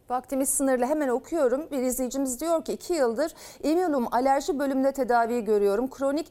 [0.09, 1.67] Vaktimiz sınırlı hemen okuyorum.
[1.71, 3.31] Bir izleyicimiz diyor ki 2 yıldır
[3.63, 5.89] immünum alerji bölümünde tedavi görüyorum.
[5.89, 6.27] Kronik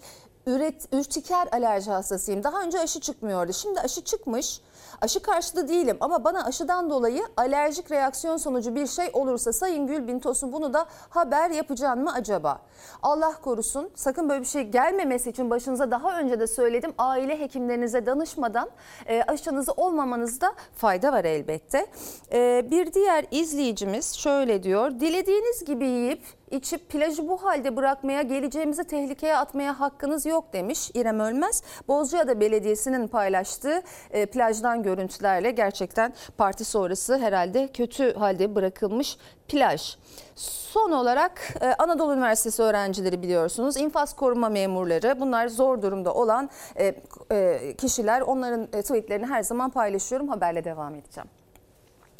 [0.47, 2.45] üret, ürtiker alerji hastasıyım.
[2.45, 3.53] Daha önce aşı çıkmıyordu.
[3.53, 4.61] Şimdi aşı çıkmış.
[5.01, 10.19] Aşı karşıtı değilim ama bana aşıdan dolayı alerjik reaksiyon sonucu bir şey olursa Sayın Gülbin
[10.19, 12.63] Tosun bunu da haber yapacaksın mı acaba?
[13.03, 16.95] Allah korusun sakın böyle bir şey gelmemesi için başınıza daha önce de söyledim.
[16.99, 18.71] Aile hekimlerinize danışmadan
[19.07, 21.87] e, aşınızı olmamanızda fayda var elbette.
[22.33, 24.91] E, bir diğer izleyicimiz şöyle diyor.
[24.91, 31.21] Dilediğiniz gibi yiyip içip plajı bu halde bırakmaya, geleceğimizi tehlikeye atmaya hakkınız yok demiş İrem
[31.21, 31.63] Ölmez.
[31.89, 39.19] Bozcaada Belediyesi'nin paylaştığı e, plajdan görüntülerle gerçekten parti sonrası herhalde kötü halde bırakılmış
[39.49, 39.97] plaj.
[40.37, 46.95] Son olarak e, Anadolu Üniversitesi öğrencileri biliyorsunuz infaz koruma memurları bunlar zor durumda olan e,
[47.33, 51.31] e, kişiler onların e, tweetlerini her zaman paylaşıyorum haberle devam edeceğim.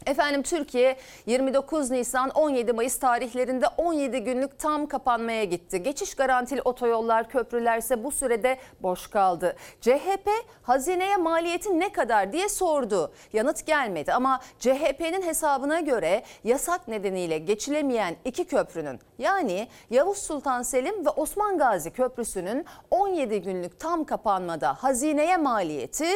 [0.07, 0.97] Efendim Türkiye
[1.27, 5.83] 29 Nisan 17 Mayıs tarihlerinde 17 günlük tam kapanmaya gitti.
[5.83, 9.57] Geçiş garantili otoyollar, köprüler ise bu sürede boş kaldı.
[9.81, 10.29] CHP
[10.63, 13.13] hazineye maliyeti ne kadar diye sordu.
[13.33, 21.07] Yanıt gelmedi ama CHP'nin hesabına göre yasak nedeniyle geçilemeyen iki köprünün yani Yavuz Sultan Selim
[21.07, 26.09] ve Osman Gazi Köprüsü'nün 17 günlük tam kapanmada hazineye maliyeti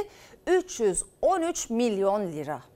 [0.47, 2.70] 313 milyon lira.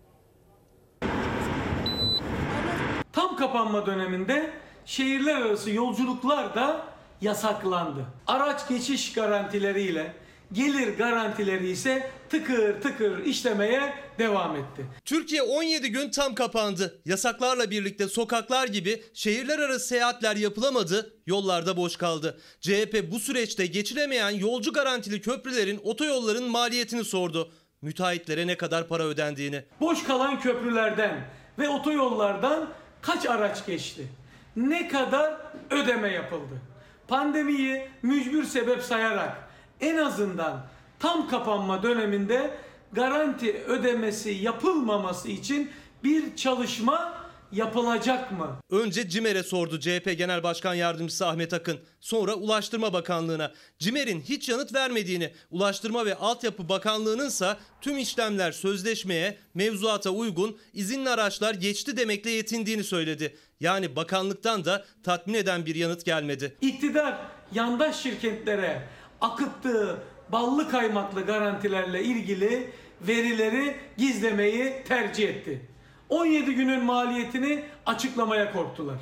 [3.14, 4.50] Tam kapanma döneminde
[4.86, 6.86] şehirler arası yolculuklar da
[7.20, 8.04] yasaklandı.
[8.26, 10.12] Araç geçiş garantileriyle
[10.52, 14.86] gelir garantileri ise tıkır tıkır işlemeye devam etti.
[15.04, 17.00] Türkiye 17 gün tam kapandı.
[17.04, 22.40] Yasaklarla birlikte sokaklar gibi şehirler arası seyahatler yapılamadı, yollarda boş kaldı.
[22.60, 27.52] CHP bu süreçte geçilemeyen yolcu garantili köprülerin, otoyolların maliyetini sordu.
[27.82, 29.64] Müteahhitlere ne kadar para ödendiğini.
[29.80, 32.68] Boş kalan köprülerden ve otoyollardan
[33.06, 34.08] kaç araç geçti?
[34.56, 35.34] Ne kadar
[35.70, 36.60] ödeme yapıldı?
[37.08, 39.48] Pandemiyi mücbir sebep sayarak
[39.80, 40.66] en azından
[40.98, 42.50] tam kapanma döneminde
[42.92, 45.70] garanti ödemesi yapılmaması için
[46.04, 47.23] bir çalışma
[47.54, 48.56] yapılacak mı?
[48.70, 51.78] Önce CİMER'e sordu CHP Genel Başkan Yardımcısı Ahmet Akın.
[52.00, 53.52] Sonra Ulaştırma Bakanlığı'na.
[53.78, 61.10] CİMER'in hiç yanıt vermediğini, Ulaştırma ve Altyapı Bakanlığı'nın ise tüm işlemler sözleşmeye, mevzuata uygun, izinli
[61.10, 63.36] araçlar geçti demekle yetindiğini söyledi.
[63.60, 66.56] Yani bakanlıktan da tatmin eden bir yanıt gelmedi.
[66.60, 67.18] İktidar
[67.52, 68.82] yandaş şirketlere
[69.20, 69.98] akıttığı
[70.32, 75.73] ballı kaymaklı garantilerle ilgili verileri gizlemeyi tercih etti.
[76.08, 78.98] 17 günün maliyetini açıklamaya korktular.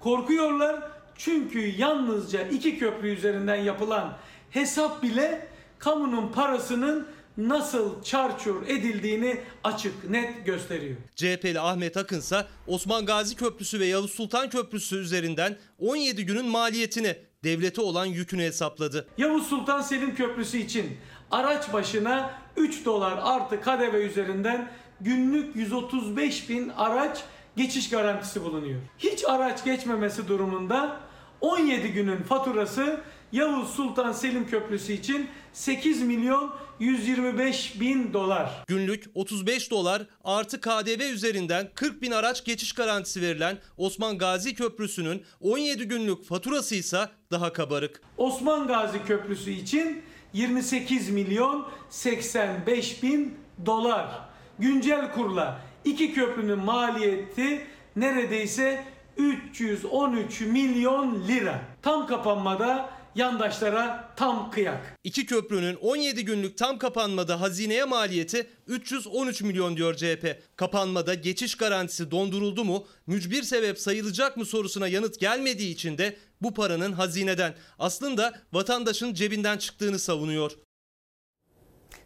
[0.00, 0.82] Korkuyorlar
[1.16, 4.16] çünkü yalnızca iki köprü üzerinden yapılan
[4.50, 10.96] hesap bile kamunun parasının nasıl çarçur edildiğini açık net gösteriyor.
[11.16, 17.80] CHP'li Ahmet Akınsa Osman Gazi Köprüsü ve Yavuz Sultan Köprüsü üzerinden 17 günün maliyetini, devlete
[17.80, 19.08] olan yükünü hesapladı.
[19.18, 20.96] Yavuz Sultan Selim Köprüsü için
[21.30, 24.70] araç başına 3 dolar artı KDV üzerinden
[25.04, 27.22] günlük 135 bin araç
[27.56, 28.80] geçiş garantisi bulunuyor.
[28.98, 31.00] Hiç araç geçmemesi durumunda
[31.40, 33.00] 17 günün faturası
[33.32, 38.64] Yavuz Sultan Selim Köprüsü için 8 milyon 125 bin dolar.
[38.68, 45.22] Günlük 35 dolar artı KDV üzerinden 40 bin araç geçiş garantisi verilen Osman Gazi Köprüsü'nün
[45.40, 48.02] 17 günlük faturası ise daha kabarık.
[48.16, 53.34] Osman Gazi Köprüsü için 28 milyon 85 bin
[53.66, 54.31] dolar.
[54.62, 58.84] Güncel kurla iki köprünün maliyeti neredeyse
[59.16, 61.60] 313 milyon lira.
[61.82, 64.98] Tam kapanmada yandaşlara tam kıyak.
[65.04, 70.42] İki köprünün 17 günlük tam kapanmada hazineye maliyeti 313 milyon diyor CHP.
[70.56, 76.54] Kapanmada geçiş garantisi donduruldu mu, mücbir sebep sayılacak mı sorusuna yanıt gelmediği için de bu
[76.54, 80.52] paranın hazineden aslında vatandaşın cebinden çıktığını savunuyor.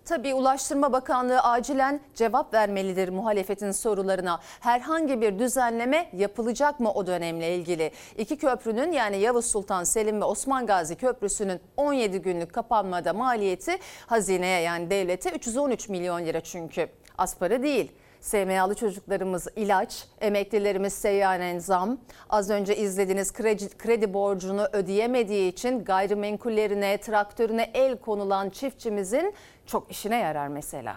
[0.07, 4.41] Tabii Ulaştırma Bakanlığı acilen cevap vermelidir muhalefetin sorularına.
[4.61, 7.91] Herhangi bir düzenleme yapılacak mı o dönemle ilgili?
[8.19, 14.61] İki köprünün yani Yavuz Sultan Selim ve Osman Gazi Köprüsü'nün 17 günlük kapanmada maliyeti hazineye
[14.61, 16.89] yani devlete 313 milyon lira çünkü.
[17.19, 17.93] Az para değil.
[18.21, 21.99] SMA'lı çocuklarımız ilaç, emeklilerimiz seyyanen zam.
[22.31, 29.35] Az önce izlediğiniz kredi, kredi borcunu ödeyemediği için gayrimenkullerine, traktörüne el konulan çiftçimizin
[29.67, 30.97] çok işine yarar mesela.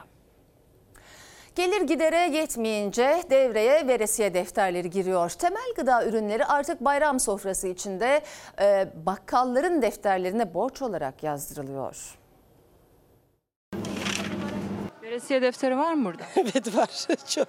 [1.55, 5.29] Gelir gidere yetmeyince devreye veresiye defterleri giriyor.
[5.29, 8.21] Temel gıda ürünleri artık bayram sofrası içinde
[8.61, 12.15] e, bakkalların defterlerine borç olarak yazdırılıyor.
[15.03, 16.23] Veresiye defteri var mı burada?
[16.35, 16.89] evet var
[17.27, 17.47] çok.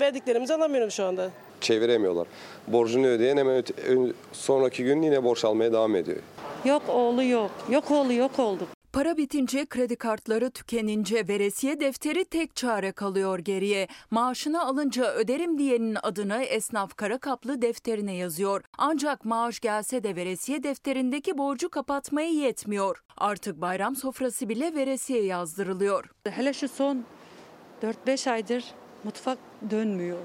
[0.00, 1.30] Verdiklerimizi alamıyorum şu anda.
[1.60, 2.26] Çeviremiyorlar.
[2.68, 6.18] Borcunu ödeyen hemen öte- sonraki gün yine borç almaya devam ediyor.
[6.64, 7.50] Yok oğlu yok.
[7.68, 8.66] Yok oğlu yok oldu.
[8.92, 13.88] Para bitince, kredi kartları tükenince veresiye defteri tek çare kalıyor geriye.
[14.10, 18.62] Maaşını alınca öderim diyenin adını esnaf kara kaplı defterine yazıyor.
[18.78, 23.02] Ancak maaş gelse de veresiye defterindeki borcu kapatmaya yetmiyor.
[23.16, 26.04] Artık bayram sofrası bile veresiye yazdırılıyor.
[26.30, 27.04] Hele şu son
[28.06, 28.64] 4-5 aydır
[29.04, 29.38] mutfak
[29.70, 30.18] dönmüyor.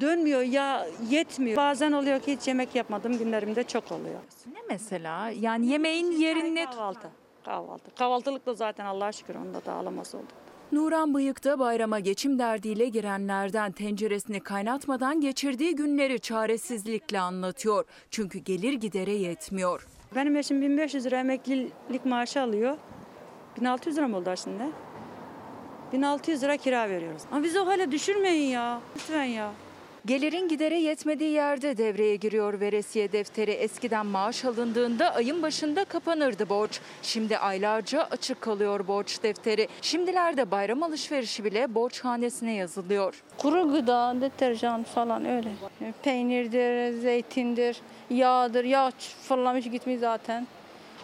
[0.00, 1.56] Dönmüyor ya yetmiyor.
[1.56, 4.20] Bazen oluyor ki hiç yemek yapmadığım günlerimde çok oluyor.
[4.52, 5.30] Ne mesela?
[5.30, 6.64] Yani yemeğin yerini...
[6.64, 7.25] Kahvaltı.
[7.46, 7.94] Kahvaltı.
[7.94, 10.28] Kahvaltılık da zaten Allah'a şükür onda da alamaz olduk.
[10.72, 17.84] Nuran Bıyık'ta bayrama geçim derdiyle girenlerden tenceresini kaynatmadan geçirdiği günleri çaresizlikle anlatıyor.
[18.10, 19.86] Çünkü gelir gidere yetmiyor.
[20.14, 22.76] Benim eşim 1500 lira emeklilik maaşı alıyor.
[23.60, 24.64] 1600 lira mı oldu şimdi?
[25.92, 27.22] 1600 lira kira veriyoruz.
[27.32, 28.80] Ama biz o hale düşürmeyin ya.
[28.96, 29.52] Lütfen ya.
[30.06, 33.50] Gelirin gidere yetmediği yerde devreye giriyor veresiye defteri.
[33.50, 36.80] Eskiden maaş alındığında ayın başında kapanırdı borç.
[37.02, 39.68] Şimdi aylarca açık kalıyor borç defteri.
[39.82, 43.22] Şimdilerde bayram alışverişi bile borçhanesine yazılıyor.
[43.38, 45.48] Kuru gıda, deterjan falan öyle.
[46.02, 47.80] Peynirdir, zeytindir,
[48.10, 48.64] yağdır.
[48.64, 48.92] Yağ
[49.22, 50.46] fırlamış gitmiş zaten.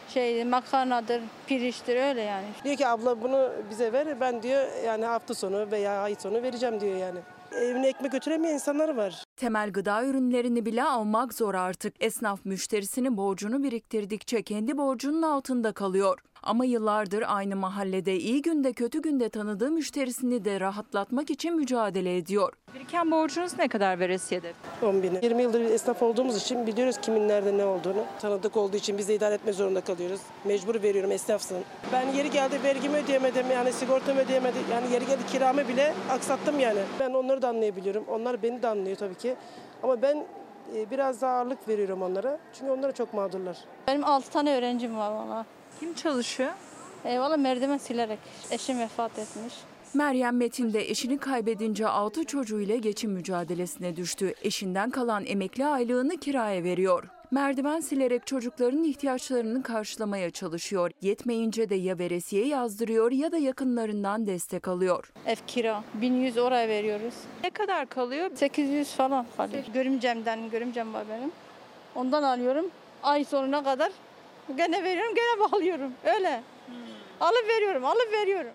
[0.09, 2.47] Şey makarnadır, pirinçtir öyle yani.
[2.65, 6.81] Diyor ki abla bunu bize ver ben diyor yani hafta sonu veya ay sonu vereceğim
[6.81, 7.19] diyor yani.
[7.57, 9.25] Evine ekmek götüremeyen insanlar var.
[9.37, 11.95] Temel gıda ürünlerini bile almak zor artık.
[12.01, 16.19] Esnaf müşterisinin borcunu biriktirdikçe kendi borcunun altında kalıyor.
[16.43, 22.53] Ama yıllardır aynı mahallede iyi günde kötü günde tanıdığı müşterisini de rahatlatmak için mücadele ediyor.
[22.74, 24.88] Biriken borcunuz ne kadar veresiye defteri?
[24.88, 25.18] 10 bin.
[25.22, 28.05] 20 yıldır esnaf olduğumuz için biliyoruz kimin nerede ne olduğunu.
[28.20, 30.20] Tanıdık olduğu için biz de idare etme zorunda kalıyoruz.
[30.45, 31.59] Mecbur veriyorum esnafsın.
[31.93, 34.62] Ben yeri geldi vergimi ödeyemedim yani sigortamı ödeyemedim.
[34.72, 36.80] Yani yeri geldi kiramı bile aksattım yani.
[37.01, 38.05] Ben onları da anlayabiliyorum.
[38.09, 39.34] Onlar beni de anlıyor tabii ki.
[39.82, 40.24] Ama ben
[40.76, 42.38] e, biraz daha ağırlık veriyorum onlara.
[42.53, 43.57] Çünkü onlara çok mağdurlar.
[43.86, 45.47] Benim 6 tane öğrencim var valla.
[45.83, 46.51] Kim çalışıyor?
[47.05, 48.18] E, valla merdiven silerek.
[48.51, 49.55] Eşim vefat etmiş.
[49.95, 54.35] Meryem Metin de eşini kaybedince 6 çocuğuyla geçim mücadelesine düştü.
[54.43, 57.05] Eşinden kalan emekli aylığını kiraya veriyor.
[57.30, 60.91] Merdiven silerek çocukların ihtiyaçlarını karşılamaya çalışıyor.
[61.01, 65.12] Yetmeyince de ya veresiye yazdırıyor ya da yakınlarından destek alıyor.
[65.26, 65.85] Ev kira.
[65.95, 67.14] 1100 oraya veriyoruz.
[67.45, 68.30] Ne kadar kalıyor?
[68.35, 69.64] 800 falan kalıyor.
[69.74, 71.33] Görümcemden, görümcem var benim.
[71.95, 72.66] Ondan alıyorum.
[73.03, 73.93] Ay sonuna kadar
[74.57, 75.93] gene veriyorum, gene bağlıyorum.
[76.05, 76.43] Öyle.
[77.20, 78.53] Alıp veriyorum, alıp veriyorum.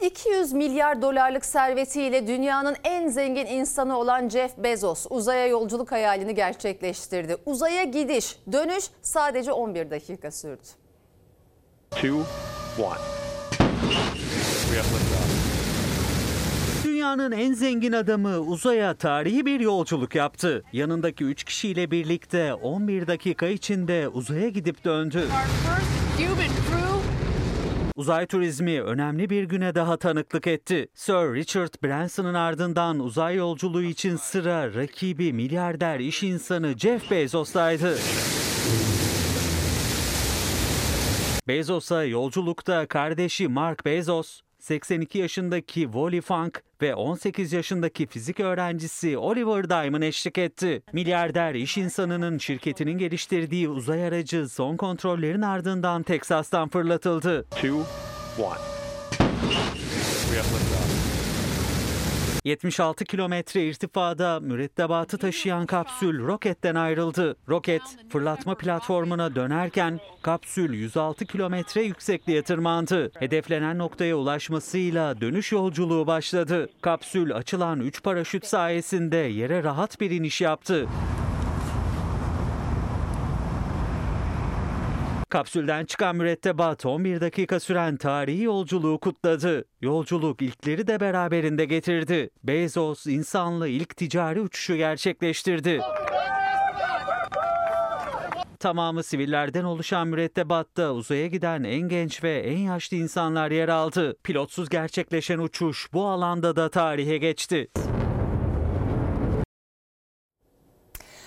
[0.00, 7.36] 200 milyar dolarlık servetiyle dünyanın en zengin insanı olan Jeff Bezos uzaya yolculuk hayalini gerçekleştirdi.
[7.46, 10.62] Uzaya gidiş, dönüş sadece 11 dakika sürdü.
[11.90, 12.14] two,
[12.78, 12.98] one.
[14.68, 15.21] We have liftoff.
[17.02, 20.64] Dünyanın en zengin adamı uzaya tarihi bir yolculuk yaptı.
[20.72, 25.24] Yanındaki 3 kişiyle birlikte 11 dakika içinde uzaya gidip döndü.
[27.96, 30.88] Uzay turizmi önemli bir güne daha tanıklık etti.
[30.94, 37.98] Sir Richard Branson'ın ardından uzay yolculuğu için sıra rakibi milyarder iş insanı Jeff Bezos'taydı.
[41.48, 49.70] Bezos'a yolculukta kardeşi Mark Bezos, 82 yaşındaki Wally Funk ve 18 yaşındaki fizik öğrencisi Oliver
[49.70, 50.82] Diamond eşlik etti.
[50.92, 57.44] Milyarder iş insanının şirketinin geliştirdiği uzay aracı son kontrollerin ardından Teksas'tan fırlatıldı.
[57.50, 57.76] Two,
[58.38, 58.58] one.
[62.44, 62.62] We have liftoff.
[62.62, 67.36] 76 kilometre irtifada mürettebatı taşıyan kapsül roketten ayrıldı.
[67.48, 73.10] Roket fırlatma platformuna dönerken kapsül 106 kilometre yüksekliğe tırmandı.
[73.18, 76.68] Hedeflenen noktaya ulaşmasıyla dönüş yolculuğu başladı.
[76.80, 80.88] Kapsül açılan 3 paraşüt sayesinde yere rahat bir iniş yaptı.
[85.32, 89.64] Kapsülden çıkan mürettebat 11 dakika süren tarihi yolculuğu kutladı.
[89.80, 92.30] Yolculuk ilkleri de beraberinde getirdi.
[92.44, 95.80] Bezos insanlı ilk ticari uçuşu gerçekleştirdi.
[98.60, 104.16] Tamamı sivillerden oluşan mürettebatta uzaya giden en genç ve en yaşlı insanlar yer aldı.
[104.24, 107.68] Pilotsuz gerçekleşen uçuş bu alanda da tarihe geçti.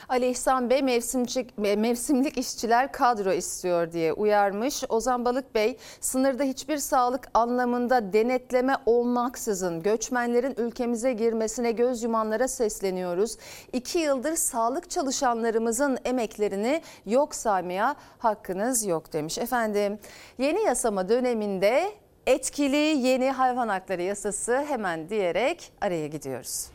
[0.10, 4.84] Ali İhsan Bey mevsimcik, mevsimlik işçiler kadro istiyor diye uyarmış.
[4.89, 13.38] Ozan Balık Bey sınırda hiçbir sağlık anlamında denetleme olmaksızın göçmenlerin ülkemize girmesine göz yumanlara sesleniyoruz.
[13.74, 19.38] İki yıldır sağlık çalışanlarımızın emeklerini yok saymaya hakkınız yok demiş.
[19.38, 19.99] Efendim
[20.38, 21.91] yeni yasama döneminde
[22.28, 26.70] etkili yeni hayvan hakları yasası hemen diyerek araya gidiyoruz.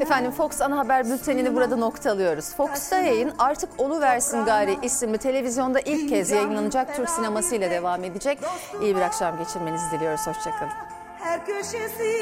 [0.00, 2.54] Efendim Fox Ana Haber Bülteni'ni burada noktalıyoruz.
[2.54, 8.38] Fox'ta yayın artık Oluversin Gari isimli televizyonda ilk kez yayınlanacak Türk sineması ile devam edecek.
[8.82, 10.26] İyi bir akşam geçirmenizi diliyoruz.
[10.26, 10.72] Hoşçakalın.
[11.18, 12.12] Her köşesi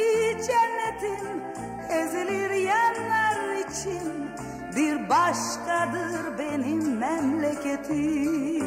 [0.47, 1.43] cennetin
[1.91, 4.31] ezilir yerler için
[4.77, 8.59] bir başkadır benim memleketim.